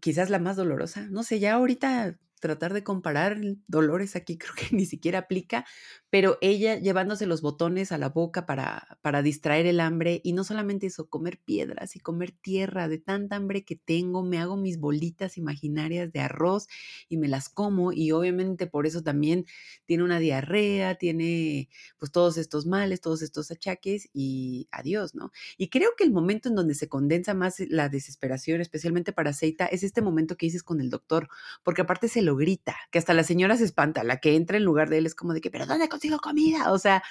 [0.01, 1.09] quizás la más dolorosa.
[1.11, 3.39] No sé, ya ahorita tratar de comparar
[3.69, 5.65] dolores aquí creo que ni siquiera aplica,
[6.11, 10.43] pero ella llevándose los botones a la boca para, para distraer el hambre y no
[10.43, 14.79] solamente eso, comer piedras y comer tierra, de tanta hambre que tengo, me hago mis
[14.79, 16.67] bolitas imaginarias de arroz
[17.09, 19.47] y me las como y obviamente por eso también
[19.87, 21.69] tiene una diarrea, tiene
[21.99, 25.31] pues todos estos males, todos estos achaques y adiós, ¿no?
[25.59, 29.67] Y creo que el momento en donde se condensa más la desesperación, especialmente para Seita,
[29.67, 31.29] es este momento que dices con el doctor,
[31.63, 34.65] porque aparte se lo grita, que hasta la señora se espanta, la que entra en
[34.65, 36.73] lugar de él es como de que, pero ¿dónde consigo comida?
[36.73, 37.03] O sea,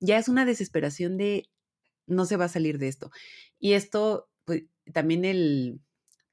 [0.00, 1.48] ya es una desesperación de
[2.06, 3.10] no se va a salir de esto.
[3.58, 5.80] Y esto, pues también el,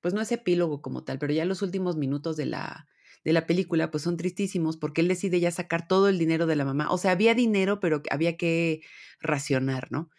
[0.02, 2.88] pues no es epílogo como tal, pero ya los últimos minutos de la,
[3.24, 6.56] de la película, pues son tristísimos porque él decide ya sacar todo el dinero de
[6.56, 6.90] la mamá.
[6.92, 8.82] O sea, había dinero, pero había que
[9.20, 10.10] racionar, ¿no?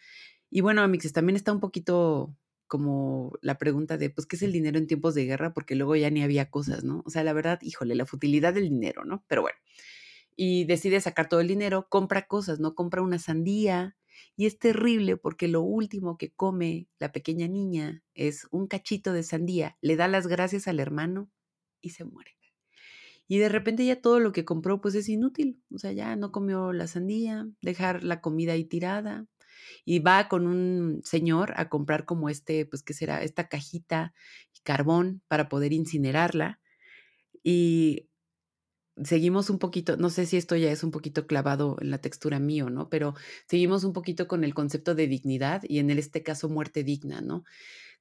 [0.49, 2.35] Y bueno, Amixes, también está un poquito
[2.71, 5.53] como la pregunta de, pues, ¿qué es el dinero en tiempos de guerra?
[5.53, 7.03] Porque luego ya ni había cosas, ¿no?
[7.05, 9.25] O sea, la verdad, híjole, la futilidad del dinero, ¿no?
[9.27, 9.57] Pero bueno,
[10.37, 12.73] y decide sacar todo el dinero, compra cosas, ¿no?
[12.73, 13.97] Compra una sandía.
[14.37, 19.23] Y es terrible porque lo último que come la pequeña niña es un cachito de
[19.23, 21.29] sandía, le da las gracias al hermano
[21.81, 22.37] y se muere.
[23.27, 25.61] Y de repente ya todo lo que compró pues es inútil.
[25.75, 29.27] O sea, ya no comió la sandía, dejar la comida ahí tirada,
[29.85, 33.23] y va con un señor a comprar como este, pues, ¿qué será?
[33.23, 34.13] Esta cajita
[34.53, 36.59] y carbón para poder incinerarla.
[37.43, 38.09] Y
[39.03, 42.39] seguimos un poquito, no sé si esto ya es un poquito clavado en la textura
[42.39, 42.89] mío, ¿no?
[42.89, 43.15] Pero
[43.47, 47.43] seguimos un poquito con el concepto de dignidad y en este caso muerte digna, ¿no?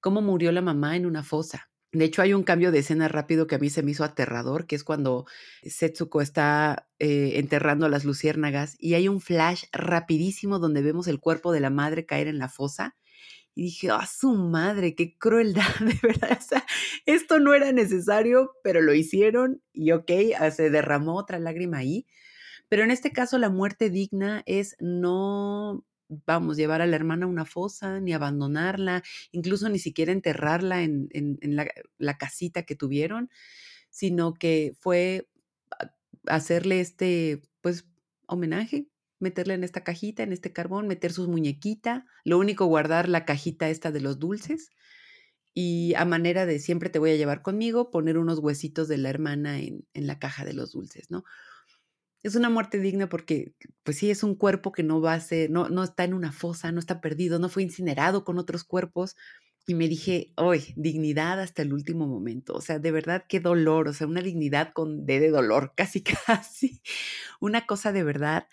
[0.01, 1.71] Cómo murió la mamá en una fosa.
[1.93, 4.67] De hecho, hay un cambio de escena rápido que a mí se me hizo aterrador,
[4.67, 5.27] que es cuando
[5.65, 11.19] Setsuko está eh, enterrando a las luciérnagas y hay un flash rapidísimo donde vemos el
[11.19, 12.97] cuerpo de la madre caer en la fosa.
[13.57, 14.95] Y dije, ¡ah, su madre!
[14.95, 15.65] ¡Qué crueldad!
[15.81, 16.65] De verdad, o sea,
[17.07, 22.07] esto no era necesario, pero lo hicieron y ok, ah, se derramó otra lágrima ahí.
[22.69, 25.85] Pero en este caso, la muerte digna es no
[26.27, 29.03] vamos, llevar a la hermana a una fosa, ni abandonarla,
[29.33, 31.09] incluso ni siquiera enterrarla en,
[31.99, 33.31] la, casita que tuvieron,
[33.91, 35.29] sino que fue
[36.27, 37.87] hacerle este, pues,
[38.27, 38.89] homenaje,
[39.19, 43.69] meterle en esta cajita, en este carbón, meter sus muñequita, lo único guardar la cajita
[43.69, 44.71] esta de los dulces
[45.53, 49.11] y a manera de siempre te voy a llevar conmigo, poner unos huesitos de la
[49.11, 51.25] hermana en, en la caja de los dulces, ¿no?
[52.23, 55.51] Es una muerte digna porque, pues sí, es un cuerpo que no va a ser,
[55.51, 59.17] no, no está en una fosa, no está perdido, no fue incinerado con otros cuerpos.
[59.67, 62.55] Y me dije, hoy, dignidad hasta el último momento.
[62.55, 63.89] O sea, de verdad, qué dolor.
[63.89, 66.83] O sea, una dignidad con D de dolor, casi, casi.
[67.41, 68.49] Una cosa de verdad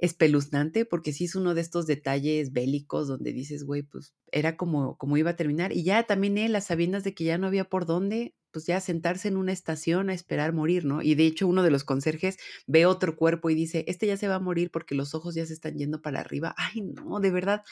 [0.00, 4.96] espeluznante, porque sí es uno de estos detalles bélicos donde dices, güey, pues era como,
[4.96, 5.72] como iba a terminar.
[5.72, 8.80] Y ya también él, las sabiendas de que ya no había por dónde, pues ya
[8.80, 11.02] sentarse en una estación a esperar morir, ¿no?
[11.02, 14.28] Y de hecho uno de los conserjes ve otro cuerpo y dice, este ya se
[14.28, 16.54] va a morir porque los ojos ya se están yendo para arriba.
[16.56, 17.62] Ay, no, de verdad.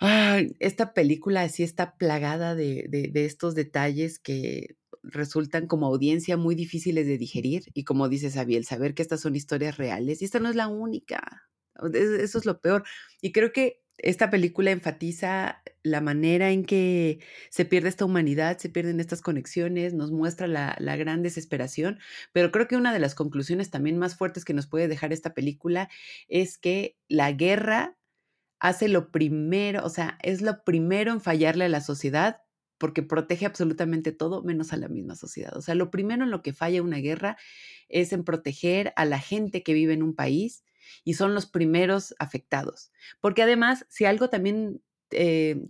[0.00, 7.06] Esta película sí está plagada de, de, estos detalles que resultan como audiencia muy difíciles
[7.06, 7.64] de digerir.
[7.74, 10.68] Y como dice Sabiel, saber que estas son historias reales y esta no es la
[10.68, 11.48] única.
[11.94, 12.84] Eso es lo peor.
[13.22, 17.20] Y creo que esta película enfatiza la manera en que
[17.50, 21.98] se pierde esta humanidad, se pierden estas conexiones, nos muestra la, gran desesperación,
[22.32, 25.32] pero creo que una de las conclusiones también más fuertes que nos puede dejar esta
[25.32, 25.88] película
[26.28, 27.96] es que la guerra
[28.58, 32.42] hace lo primero, o sea, es lo primero en fallarle a la sociedad
[32.78, 35.56] porque protege absolutamente todo menos a la misma sociedad.
[35.56, 37.36] O sea, lo primero en lo que falla una guerra
[37.88, 40.64] es en proteger a la gente que vive en un país
[41.04, 42.92] y son los primeros afectados.
[43.20, 45.66] Porque además, si algo también eh,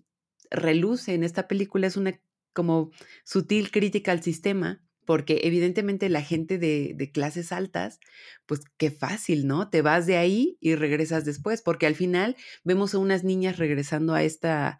[0.50, 2.20] reluce en esta película es una
[2.52, 2.90] como
[3.24, 8.00] sutil crítica al sistema, porque evidentemente la gente de, clases altas,
[8.44, 9.70] pues qué fácil, ¿no?
[9.70, 14.14] Te vas de ahí y regresas después, porque al final vemos a unas niñas regresando
[14.14, 14.78] a esta,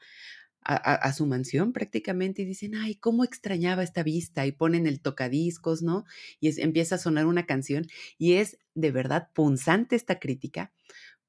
[0.61, 5.83] a, su mansión prácticamente y dicen, ay, cómo extrañaba esta vista y ponen el tocadiscos,
[5.83, 6.05] ¿no?
[6.41, 7.87] Y empieza a sonar una canción
[8.19, 10.73] y es de verdad punzante esta crítica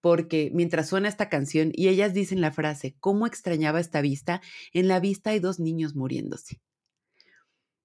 [0.01, 4.41] porque mientras suena esta canción y ellas dicen la frase, ¿cómo extrañaba esta vista?
[4.73, 6.61] En la vista hay dos niños muriéndose.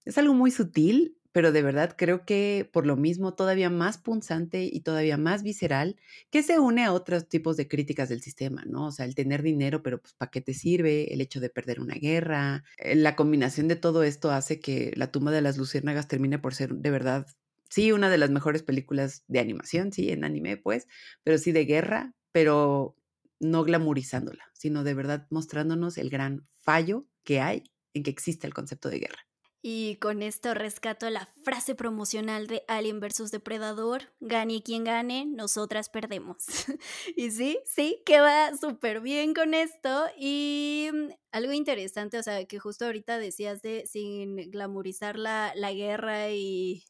[0.05, 4.65] Es algo muy sutil, pero de verdad creo que por lo mismo todavía más punzante
[4.71, 5.97] y todavía más visceral,
[6.31, 8.87] que se une a otros tipos de críticas del sistema, ¿no?
[8.89, 11.13] O sea, el tener dinero, pero pues ¿para qué te sirve?
[11.15, 12.65] El hecho de perder una guerra.
[12.79, 16.55] Eh, la combinación de todo esto hace que La tumba de las luciérnagas termine por
[16.55, 17.27] ser de verdad,
[17.71, 20.87] sí, una de las mejores películas de animación, sí, en anime, pues,
[21.23, 22.97] pero sí de guerra, pero
[23.41, 28.55] no glamorizándola, sino de verdad mostrándonos el gran fallo que hay en que existe el
[28.55, 29.32] concepto de guerra.
[29.65, 35.89] Y con esto rescato la frase promocional de Alien vs Depredador, gane quien gane, nosotras
[35.89, 36.45] perdemos.
[37.17, 40.07] y sí, sí, que va súper bien con esto.
[40.19, 45.73] Y mm, algo interesante, o sea, que justo ahorita decías de sin glamorizar la, la
[45.73, 46.85] guerra y,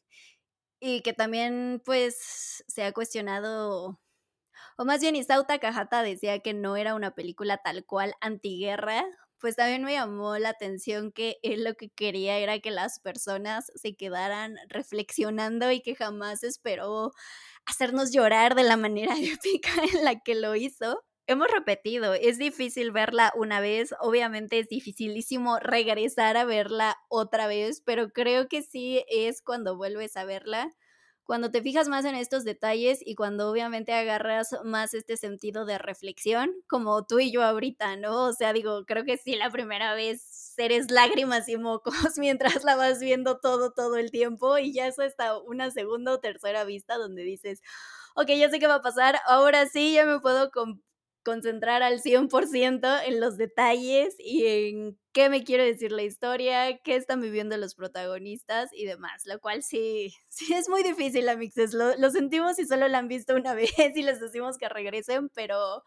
[0.79, 3.99] y que también pues se ha cuestionado
[4.77, 9.05] o más bien Isauta Cajata decía que no era una película tal cual antiguerra,
[9.43, 13.73] pues también me llamó la atención que él lo que quería era que las personas
[13.75, 17.11] se quedaran reflexionando y que jamás esperó
[17.65, 21.03] hacernos llorar de la manera épica en la que lo hizo.
[21.27, 27.81] Hemos repetido, es difícil verla una vez, obviamente es dificilísimo regresar a verla otra vez,
[27.85, 30.71] pero creo que sí es cuando vuelves a verla
[31.25, 35.77] cuando te fijas más en estos detalles y cuando obviamente agarras más este sentido de
[35.77, 38.25] reflexión, como tú y yo ahorita, ¿no?
[38.25, 42.75] O sea, digo, creo que sí, la primera vez eres lágrimas y mocos mientras la
[42.75, 46.97] vas viendo todo, todo el tiempo y ya es hasta una segunda o tercera vista
[46.97, 47.61] donde dices,
[48.15, 50.51] ok, ya sé qué va a pasar, ahora sí ya me puedo
[51.23, 56.95] concentrar al 100% en los detalles y en qué me quiere decir la historia, qué
[56.95, 61.95] están viviendo los protagonistas y demás, lo cual sí, sí es muy difícil, amixes, lo,
[61.97, 65.83] lo sentimos y solo la han visto una vez y les decimos que regresen, pero...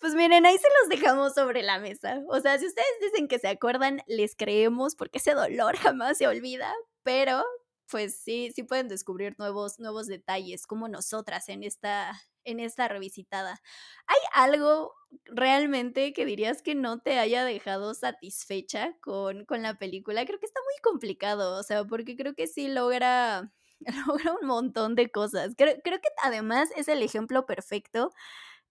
[0.00, 2.20] Pues miren, ahí se los dejamos sobre la mesa.
[2.28, 6.26] O sea, si ustedes dicen que se acuerdan, les creemos porque ese dolor jamás se
[6.26, 6.70] olvida,
[7.02, 7.42] pero
[7.90, 12.12] pues sí, sí pueden descubrir nuevos, nuevos detalles, como nosotras en esta,
[12.44, 13.60] en esta revisitada.
[14.06, 14.94] ¿Hay algo
[15.26, 20.24] realmente que dirías que no te haya dejado satisfecha con, con la película?
[20.26, 23.52] Creo que está muy complicado, o sea, porque creo que sí logra,
[24.06, 25.54] logra un montón de cosas.
[25.56, 28.12] Creo, creo que además es el ejemplo perfecto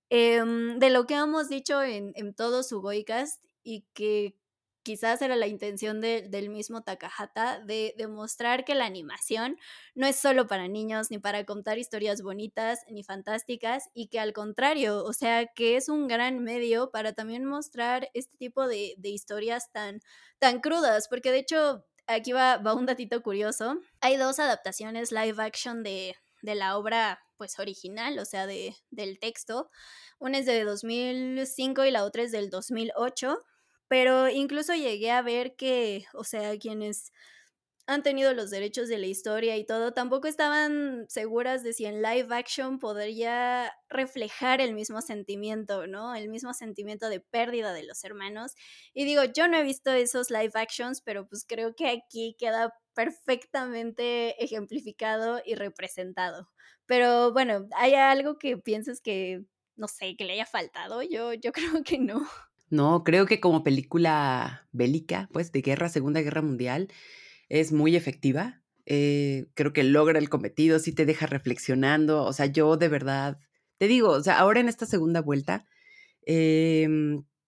[0.09, 4.35] em, de lo que hemos dicho en, en todo su Goicast y que
[4.83, 9.57] quizás era la intención del mismo Takahata de demostrar que la animación
[9.95, 14.33] no es solo para niños ni para contar historias bonitas ni fantásticas y que al
[14.33, 19.71] contrario, o sea, que es un gran medio para también mostrar este tipo de, historias
[19.71, 19.99] tan,
[20.39, 25.41] tan crudas, porque de hecho aquí va, va un datito curioso, hay dos adaptaciones live
[25.41, 29.69] action de, de la obra pues original, o sea, de, del texto.
[30.19, 33.37] Una es de 2005 y la otra es del 2008.
[33.87, 37.11] Pero incluso llegué a ver que, o sea, quienes
[37.85, 42.01] han tenido los derechos de la historia y todo, tampoco estaban seguras de si en
[42.01, 46.15] live action podría reflejar el mismo sentimiento, ¿no?
[46.15, 48.53] El mismo sentimiento de pérdida de los hermanos.
[48.93, 52.73] Y digo, yo no he visto esos live actions, pero pues creo que aquí queda
[52.93, 56.49] perfectamente ejemplificado y representado.
[56.85, 59.43] Pero bueno, ¿hay algo que pienses que,
[59.75, 61.01] no sé, que le haya faltado?
[61.03, 62.25] Yo, yo creo que no.
[62.73, 66.87] No, creo que como película bélica, pues de guerra, Segunda Guerra Mundial,
[67.47, 68.63] es muy efectiva.
[68.87, 72.23] Eh, creo que logra el cometido, sí te deja reflexionando.
[72.23, 73.37] O sea, yo de verdad,
[73.77, 75.67] te digo, o sea, ahora en esta segunda vuelta,
[76.25, 76.87] eh,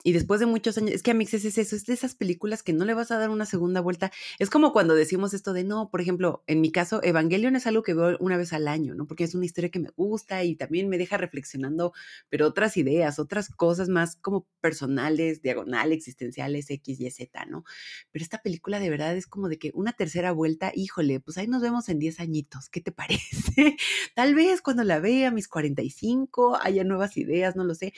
[0.05, 2.61] y después de muchos años, es que a Mixes es eso, es de esas películas
[2.61, 4.11] que no le vas a dar una segunda vuelta.
[4.37, 7.81] Es como cuando decimos esto de no, por ejemplo, en mi caso, Evangelion es algo
[7.81, 9.07] que veo una vez al año, ¿no?
[9.07, 11.91] Porque es una historia que me gusta y también me deja reflexionando,
[12.29, 17.63] pero otras ideas, otras cosas más como personales, diagonal, existenciales, X, Y, Z, ¿no?
[18.11, 21.47] Pero esta película de verdad es como de que una tercera vuelta, híjole, pues ahí
[21.47, 23.75] nos vemos en 10 añitos, ¿qué te parece?
[24.13, 27.91] Tal vez cuando la vea mis 45 haya nuevas ideas, no lo sé.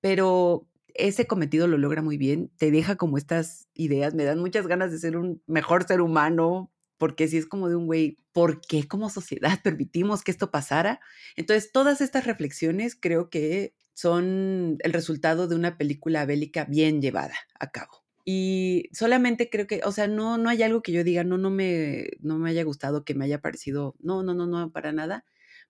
[0.00, 0.66] Pero
[0.98, 4.90] ese cometido lo logra muy bien, te deja como estas ideas, me dan muchas ganas
[4.90, 8.86] de ser un mejor ser humano, porque si es como de un güey, ¿por qué
[8.86, 11.00] como sociedad permitimos que esto pasara?
[11.36, 17.34] Entonces, todas estas reflexiones creo que son el resultado de una película bélica bien llevada
[17.58, 18.04] a cabo.
[18.24, 21.50] Y solamente creo que, o sea, no, no hay algo que yo diga, no, no
[21.50, 25.24] me, no me haya gustado, que me haya parecido, no, no, no, no, para nada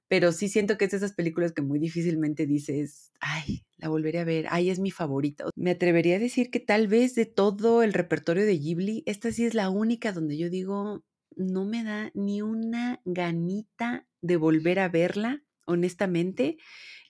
[0.08, 4.18] pero sí siento que es de esas películas que muy difícilmente dices, ay, la volveré
[4.20, 5.44] a ver, ay, es mi favorita.
[5.54, 9.44] Me atrevería a decir que tal vez de todo el repertorio de Ghibli, esta sí
[9.44, 11.04] es la única donde yo digo,
[11.36, 16.56] no me da ni una ganita de volver a verla, honestamente.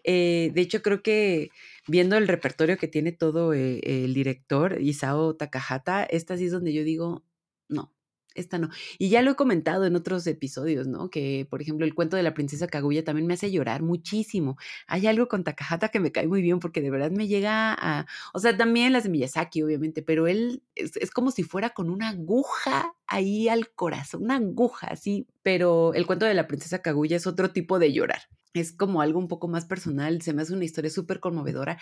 [0.05, 1.51] Eh, de hecho, creo que
[1.87, 6.73] viendo el repertorio que tiene todo eh, el director, Isao Takahata, esta sí es donde
[6.73, 7.25] yo digo,
[7.69, 7.95] no,
[8.39, 8.71] esta no.
[8.99, 11.11] Y ya lo he comentado en otros episodios, ¿no?
[11.11, 14.57] Que, por ejemplo, el cuento de la princesa Kaguya también me hace llorar muchísimo.
[14.87, 18.07] Hay algo con Takahata que me cae muy bien porque de verdad me llega a...
[18.33, 21.91] O sea, también las de Miyazaki, obviamente, pero él es, es como si fuera con
[21.91, 25.27] una aguja ahí al corazón, una aguja así.
[25.43, 28.23] Pero el cuento de la princesa Kaguya es otro tipo de llorar.
[28.55, 31.79] Es como algo un poco más personal, se me hace una historia súper conmovedora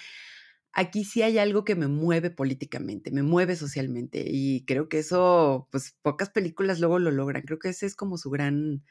[0.76, 5.68] aquí sí hay algo que me mueve políticamente, me mueve socialmente y creo que eso,
[5.72, 7.42] pues pocas películas luego lo logran.
[7.42, 8.84] Creo que ese es como su gran,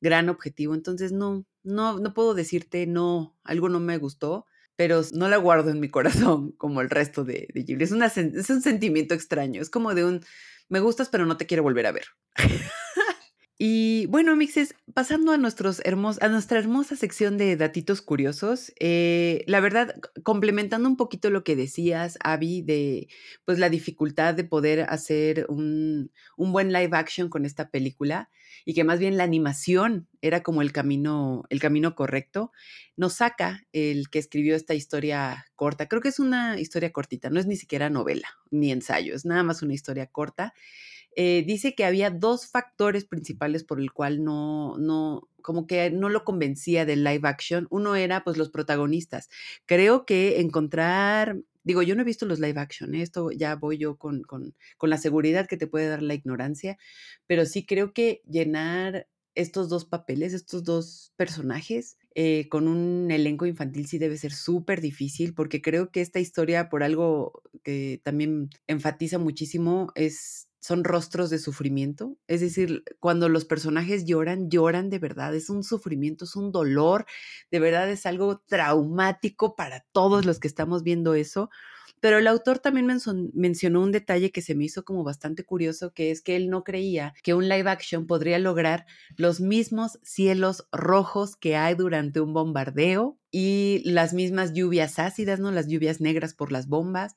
[0.00, 0.74] gran objetivo.
[0.74, 5.70] Entonces, no, no, no puedo decirte, no, algo no me gustó, pero no la guardo
[5.70, 7.84] en mi corazón como el resto de, de Ghibli.
[7.84, 10.20] Es, una, es un sentimiento extraño, es como de un,
[10.68, 12.06] me gustas, pero no te quiero volver a ver.
[13.56, 19.94] Y bueno, mixes, pasando a, nuestra hermosa sección de datitos curiosos, eh, la verdad,
[20.24, 23.06] complementando un poquito lo que decías, Abby, de
[23.44, 28.28] pues la dificultad de poder hacer un, un, buen live action con esta película
[28.64, 32.50] y que más bien la animación era como el camino, el camino correcto,
[32.96, 35.86] nos saca el que escribió esta historia corta.
[35.86, 39.44] Creo que es una historia cortita, no es ni siquiera novela ni ensayo, es nada
[39.44, 40.54] más una historia corta
[41.16, 46.08] eh, dice que había dos factores principales por el cual no, no, como que no
[46.08, 47.66] lo convencía del live action.
[47.70, 49.28] Uno era pues los protagonistas.
[49.66, 53.02] Creo que encontrar, digo, yo no he visto los live action, ¿eh?
[53.02, 56.78] esto ya voy yo con, con, con la seguridad que te puede dar la ignorancia,
[57.26, 63.46] pero sí creo que llenar estos dos papeles, estos dos personajes, eh, con un elenco
[63.46, 68.50] infantil sí debe ser súper difícil, porque creo que esta historia, por algo que también
[68.68, 72.16] enfatiza muchísimo, es son rostros de sufrimiento.
[72.26, 75.34] Es decir, cuando los personajes lloran, lloran de verdad.
[75.34, 77.04] Es un sufrimiento, es un dolor.
[77.50, 81.50] De verdad es algo traumático para todos los que estamos viendo eso.
[82.00, 82.86] Pero el autor también
[83.34, 86.64] mencionó un detalle que se me hizo como bastante curioso, que es que él no
[86.64, 88.86] creía que un live action podría lograr
[89.18, 95.50] los mismos cielos rojos que hay durante un bombardeo y las mismas lluvias ácidas, ¿no?
[95.50, 97.16] Las lluvias negras por las bombas.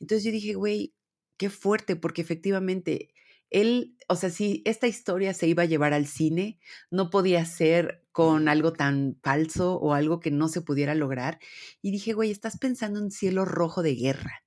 [0.00, 0.94] Entonces yo dije, güey,
[1.38, 3.14] qué fuerte, porque efectivamente
[3.50, 6.58] él, o sea, si esta historia se iba a llevar al cine,
[6.90, 11.38] no podía ser con algo tan falso o algo que no se pudiera lograr.
[11.80, 14.44] Y dije, güey, estás pensando en cielo rojo de guerra.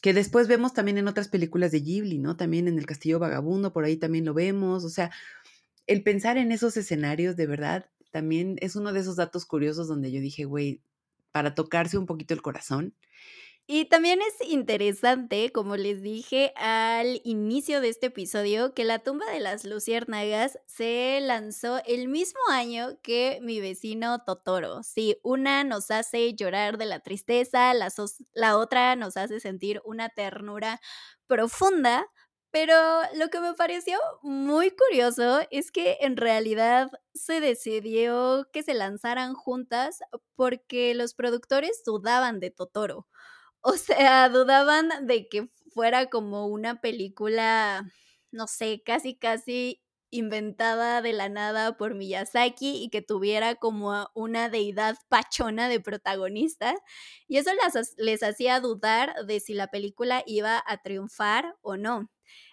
[0.00, 2.36] Que después vemos también en otras películas de Ghibli, ¿no?
[2.36, 4.84] También en El Castillo Vagabundo, por ahí también lo vemos.
[4.84, 5.10] O sea,
[5.86, 10.12] el pensar en esos escenarios, de verdad, también es uno de esos datos curiosos donde
[10.12, 10.80] yo dije, güey,
[11.32, 12.94] para tocarse un poquito el corazón.
[13.68, 19.26] Y también es interesante, como les dije al inicio de este episodio, que la tumba
[19.32, 24.84] de las luciérnagas se lanzó el mismo año que mi vecino Totoro.
[24.84, 27.92] Sí, una nos hace llorar de la tristeza, la,
[28.34, 30.80] la otra nos hace sentir una ternura
[31.26, 32.06] profunda,
[32.52, 32.74] pero
[33.16, 39.34] lo que me pareció muy curioso es que en realidad se decidió que se lanzaran
[39.34, 39.98] juntas
[40.36, 43.08] porque los productores dudaban de Totoro.
[43.68, 47.84] O sea, dudaban de que fuera como una película,
[48.30, 54.48] no sé, casi, casi inventada de la nada por Miyazaki y que tuviera como una
[54.48, 56.76] deidad pachona de protagonista.
[57.26, 57.50] Y eso
[57.96, 62.08] les hacía dudar de si la película iba a triunfar o no.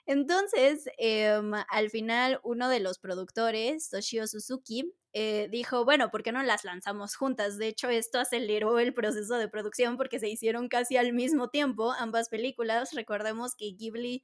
[0.07, 6.31] Entonces, em, al final, uno de los productores, Toshio Suzuki, eh, dijo, bueno, ¿por qué
[6.31, 7.57] no las lanzamos juntas?
[7.57, 11.93] De hecho, esto aceleró el proceso de producción porque se hicieron casi al mismo tiempo
[11.93, 12.93] ambas películas.
[12.93, 14.23] Recordemos que Ghibli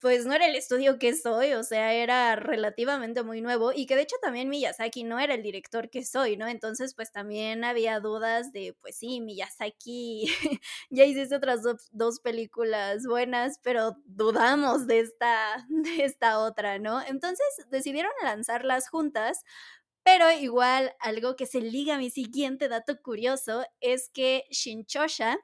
[0.00, 3.96] pues no era el estudio que soy, o sea, era relativamente muy nuevo y que
[3.96, 6.46] de hecho también Miyazaki no era el director que soy, ¿no?
[6.46, 10.26] Entonces, pues también había dudas de, pues sí, Miyazaki
[10.90, 17.00] ya hiciste otras dos películas buenas, pero dudamos de esta, de esta otra, ¿no?
[17.02, 19.42] Entonces decidieron lanzarlas juntas.
[20.10, 25.36] Pero igual algo que se liga a mi siguiente dato curioso es que Shinchosha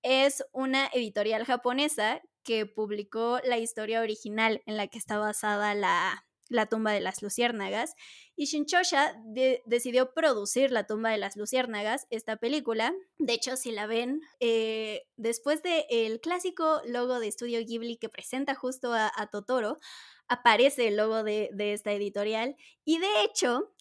[0.00, 6.24] es una editorial japonesa que publicó la historia original en la que está basada la,
[6.70, 7.92] tumba de las luciérnagas.
[8.36, 9.14] Y Shinchosha
[9.66, 12.94] decidió producir La tumba de las luciérnagas, esta película.
[13.18, 18.54] De hecho, si la ven, eh, después del clásico logo de Estudio Ghibli que presenta
[18.54, 19.76] justo a, Totoro,
[20.26, 22.56] aparece el logo de, de esta editorial.
[22.82, 23.75] Y de hecho,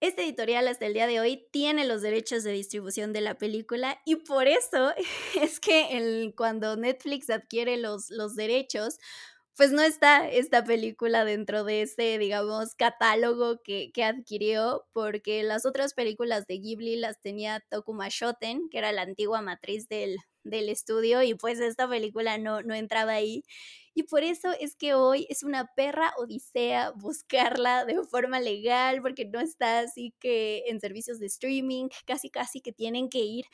[0.00, 4.00] este editorial hasta el día de hoy tiene los derechos de distribución de la película
[4.04, 4.92] y por eso
[5.40, 8.98] es que cuando Netflix adquiere los derechos,
[9.56, 15.66] pues no está esta película dentro de ese, digamos, catálogo que, que, adquirió, porque las
[15.66, 20.68] otras películas de Ghibli las tenía Tokuma Shoten, que era la antigua matriz del, del
[20.68, 23.42] estudio, y pues esta película no, no entraba ahí.
[23.94, 29.26] Y por eso es que hoy es una perra odisea buscarla de forma legal, porque
[29.26, 33.44] no está así que en servicios de streaming, casi casi que tienen que ir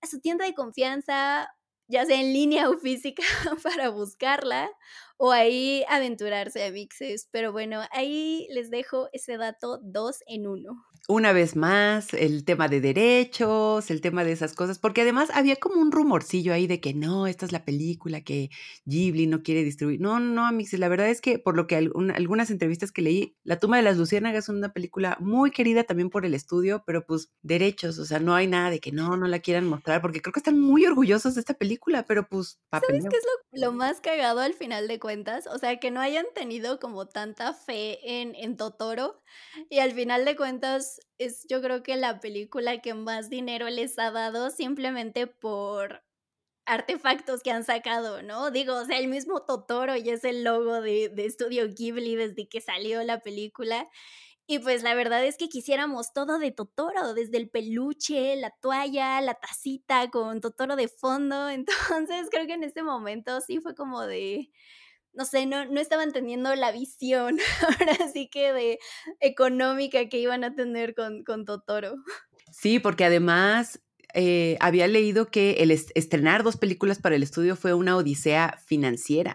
[0.00, 1.48] a su tienda de confianza,
[1.88, 3.22] ya sea en línea o física,
[3.62, 4.70] para buscarla
[5.16, 7.28] o ahí aventurarse a mixes.
[7.30, 12.68] Pero bueno, ahí les dejo ese dato dos en uno una vez más el tema
[12.68, 16.80] de derechos, el tema de esas cosas, porque además había como un rumorcillo ahí de
[16.80, 18.50] que no, esta es la película que
[18.84, 20.00] Ghibli no quiere distribuir.
[20.00, 23.58] No, no, Amix, la verdad es que por lo que algunas entrevistas que leí, La
[23.58, 27.32] tumba de las luciérnagas es una película muy querida también por el estudio, pero pues
[27.42, 30.32] derechos, o sea, no hay nada de que no, no la quieran mostrar, porque creo
[30.32, 31.71] que están muy orgullosos de esta película,
[32.06, 32.60] pero pues...
[32.70, 35.46] ¿Sabes qué es lo, lo, más cagado al final de cuentas?
[35.46, 39.22] O sea, que no hayan tenido como tanta fe en, en Totoro
[39.68, 43.98] y al final de cuentas es yo creo que la película que más dinero les
[43.98, 46.02] ha dado simplemente por
[46.64, 48.50] artefactos que han sacado, ¿no?
[48.50, 52.48] Digo, o sea, el mismo Totoro y es el logo de, de Studio Ghibli desde
[52.48, 53.88] que salió la película.
[54.52, 59.18] Y pues la verdad es que quisiéramos todo de Totoro, desde el peluche, la toalla,
[59.22, 61.48] la tacita con Totoro de fondo.
[61.96, 64.50] Entonces creo que en ese momento sí fue como de,
[65.14, 67.38] no sé, no, no estaban teniendo la visión,
[67.80, 68.78] ahora sí que de
[69.20, 71.94] económica que iban a tener con, con Totoro.
[72.50, 73.80] Sí, porque además
[74.12, 79.34] eh, había leído que el estrenar dos películas para el estudio fue una odisea financiera.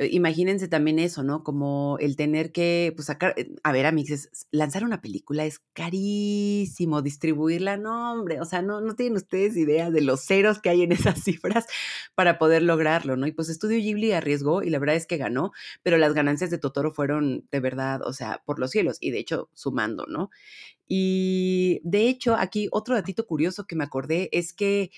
[0.00, 1.44] Eh, imagínense también eso, ¿no?
[1.44, 7.02] Como el tener que, pues, sacar, eh, a ver, amigos, lanzar una película es carísimo,
[7.02, 10.82] distribuirla, no, hombre, o sea, no, no tienen ustedes idea de los ceros que hay
[10.82, 11.66] en esas cifras
[12.14, 13.26] para poder lograrlo, ¿no?
[13.26, 16.56] Y pues Estudio Ghibli arriesgó y la verdad es que ganó, pero las ganancias de
[16.56, 20.30] Totoro fueron de verdad, o sea, por los cielos y de hecho sumando, ¿no?
[20.88, 24.90] Y de hecho, aquí otro datito curioso que me acordé es que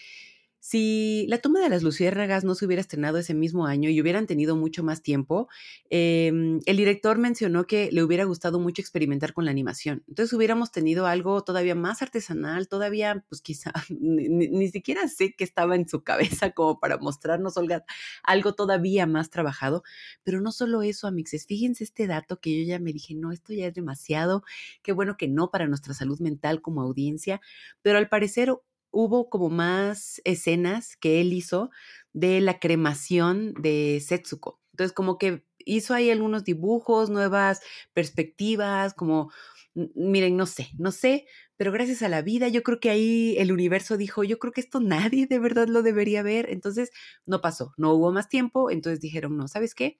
[0.64, 4.28] si La tumba de las luciérnagas no se hubiera estrenado ese mismo año y hubieran
[4.28, 5.48] tenido mucho más tiempo,
[5.90, 10.04] em, el director mencionó que le hubiera gustado mucho experimentar con la animación.
[10.06, 15.74] Entonces hubiéramos tenido algo todavía más artesanal, todavía, pues quizá, ni, siquiera sé qué estaba
[15.74, 17.84] en su cabeza como para mostrarnos, Olga,
[18.22, 19.82] algo todavía más trabajado.
[20.22, 23.52] Pero no solo eso, amixes, fíjense este dato que yo ya me dije, no, esto
[23.52, 24.44] ya es demasiado,
[24.84, 27.40] qué bueno que no para nuestra salud mental como audiencia,
[27.82, 28.54] pero al parecer
[28.92, 31.70] hubo como más escenas que él hizo
[32.12, 34.60] de la cremación de Setsuko.
[34.72, 37.60] Entonces, como que hizo ahí algunos dibujos, nuevas
[37.94, 39.30] perspectivas, como,
[39.74, 41.26] miren, no sé, no sé,
[41.56, 44.60] pero gracias a la vida, yo creo que ahí el universo dijo, yo creo que
[44.60, 44.80] esto
[45.14, 46.48] nadie de verdad lo debería ver.
[46.50, 46.90] Entonces,
[47.26, 49.98] no pasó, no hubo más tiempo, entonces dijeron, no, ¿sabes qué?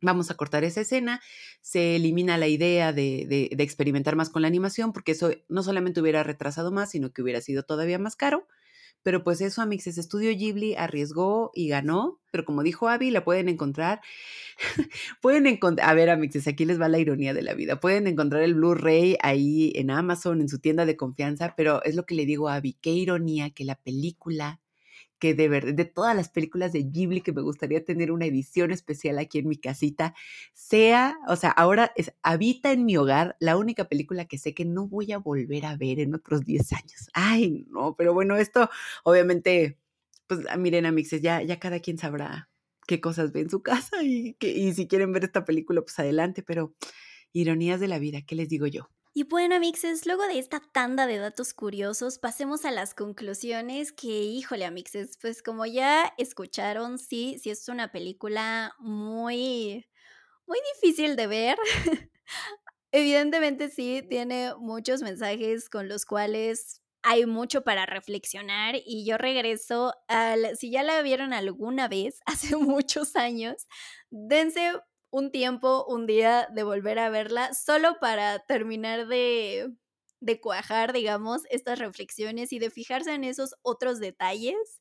[0.00, 1.20] Vamos a cortar esa escena,
[1.60, 6.22] se elimina la idea de, experimentar más con la animación, porque eso no solamente hubiera
[6.22, 8.46] retrasado más, sino que hubiera sido todavía más caro.
[9.02, 13.48] Pero pues eso, Amixes Studio Ghibli arriesgó y ganó, pero como dijo Abby, la pueden
[13.48, 14.00] encontrar.
[15.22, 17.80] pueden encontrar, a ver, Amixes, aquí les va la ironía de la vida.
[17.80, 22.06] Pueden encontrar el Blu-ray ahí en Amazon, en su tienda de confianza, pero es lo
[22.06, 24.60] que le digo a Abby, qué ironía que la película
[25.18, 28.70] que de verdad, de todas las películas de Ghibli que me gustaría tener una edición
[28.70, 30.14] especial aquí en mi casita,
[30.54, 34.64] sea, o sea, ahora es, habita en mi hogar la única película que sé que
[34.64, 37.08] no voy a volver a ver en otros 10 años.
[37.12, 38.70] Ay, no, pero bueno, esto
[39.04, 39.78] obviamente,
[40.26, 42.48] pues ah, miren, amixes, ya, ya cada quien sabrá
[42.86, 45.98] qué cosas ve en su casa y, que, y si quieren ver esta película, pues
[45.98, 46.74] adelante, pero
[47.32, 48.90] ironías de la vida, ¿qué les digo yo?
[49.18, 54.06] Y bueno, mixes, luego de esta tanda de datos curiosos, pasemos a las conclusiones que,
[54.06, 59.88] híjole, amixes, pues como ya escucharon, sí, sí es una película muy,
[60.46, 61.58] muy difícil de ver.
[62.92, 69.94] Evidentemente sí, tiene muchos mensajes con los cuales hay mucho para reflexionar y yo regreso
[70.06, 73.66] al, si ya la vieron alguna vez, hace muchos años,
[74.10, 74.74] dense
[75.10, 79.74] un tiempo, un día de volver a verla, solo para terminar de,
[80.40, 84.80] cuajar, digamos, estas reflexiones y de fijarse en esos otros detalles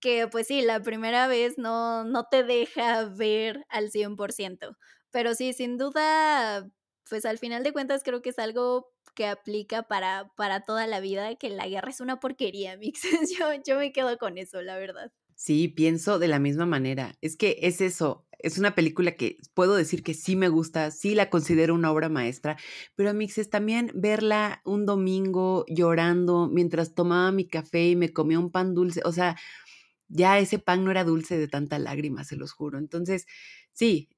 [0.00, 4.76] que pues sí, la primera vez no, no te deja ver al 100%.
[5.10, 6.70] Pero sí, sin duda,
[7.08, 11.00] pues al final de cuentas creo que es algo que aplica para, para toda la
[11.00, 13.02] vida, que la guerra es una porquería, Mix.
[13.38, 15.12] Yo, yo me quedo con eso, la verdad.
[15.34, 17.16] Sí, pienso de la misma manera.
[17.20, 21.14] Es que es eso, es una película que puedo decir que sí me gusta, sí
[21.14, 22.56] la considero una obra maestra,
[22.96, 28.38] pero a es también verla un domingo llorando mientras tomaba mi café y me comía
[28.38, 29.36] un pan dulce, o sea,
[30.08, 32.78] ya ese pan no era dulce de tanta lágrima, se los juro.
[32.78, 33.26] Entonces,
[33.72, 34.08] sí,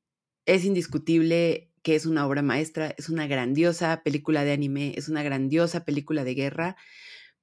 [0.47, 5.23] es indiscutible que es una obra maestra, es una grandiosa película de anime, es una
[5.23, 6.77] grandiosa película de guerra.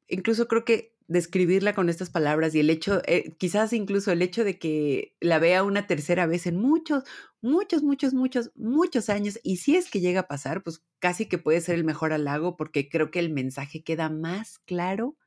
[0.08, 4.44] Incluso creo que describirla con estas palabras y el hecho, eh, quizás incluso el hecho
[4.44, 7.04] de que la vea una tercera vez en muchos,
[7.42, 11.40] muchos, muchos, muchos, muchos años, y si es que llega a pasar, pues casi que
[11.40, 15.18] puede ser el mejor halago porque creo que el mensaje queda más claro,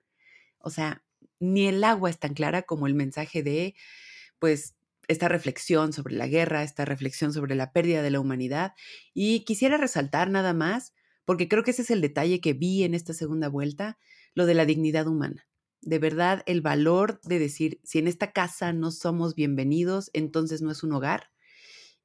[0.58, 1.04] o sea,
[1.40, 3.74] ni el agua es tan clara como el mensaje de,
[4.38, 4.76] pues,
[5.08, 8.74] esta reflexión sobre la guerra, esta reflexión sobre la pérdida de la humanidad,
[9.14, 12.94] y quisiera resaltar nada más, porque creo que ese es el detalle que vi en
[12.94, 13.98] esta segunda vuelta,
[14.34, 15.46] lo de la dignidad humana
[15.82, 20.70] de verdad el valor de decir, si en esta casa no somos bienvenidos, entonces no
[20.70, 21.30] es un hogar.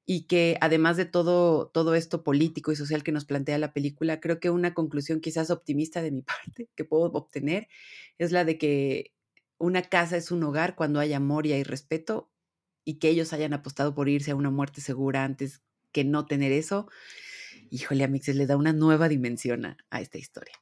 [0.05, 4.19] Y que además de todo, todo esto político y social que nos plantea la película,
[4.19, 7.68] creo que una conclusión quizás optimista de mi parte que puedo obtener
[8.18, 9.14] es la de que
[9.60, 12.31] una casa es un hogar cuando hay amor y hay respeto
[12.84, 15.61] y que ellos hayan apostado por irse a una muerte segura antes
[15.91, 16.89] que no tener eso.
[17.69, 20.53] Híjole, Amixes, le da una nueva dimensión a, a esta historia.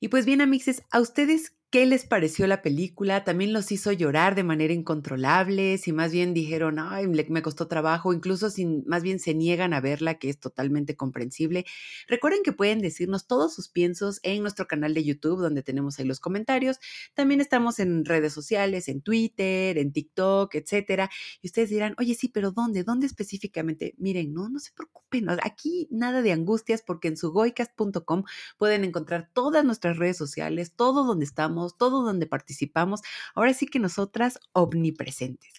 [0.00, 4.34] Y pues bien, Amixes, ¿a ustedes qué les pareció la película, también los hizo llorar
[4.34, 9.18] de manera incontrolable, si más bien dijeron, ay, me costó trabajo, incluso si más bien
[9.18, 11.66] se niegan a verla, que es totalmente comprensible.
[12.06, 16.06] Recuerden que pueden decirnos todos sus piensos en nuestro canal de YouTube, donde tenemos ahí
[16.06, 16.78] los comentarios.
[17.14, 21.10] También estamos en redes sociales, en Twitter, en TikTok, etcétera.
[21.42, 22.82] Y ustedes dirán, oye, sí, pero ¿dónde?
[22.82, 23.94] ¿Dónde específicamente?
[23.98, 28.24] Miren, no, no se preocupen, aquí nada de angustias, porque en sugoicast.com
[28.56, 33.02] pueden encontrar todas nuestras redes sociales, todo donde estamos todo donde participamos.
[33.34, 35.54] Ahora sí que nosotras omnipresentes.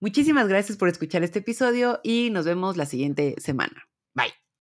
[0.00, 3.88] Muchísimas gracias por escuchar este episodio y nos vemos la siguiente semana.
[4.14, 4.39] Bye.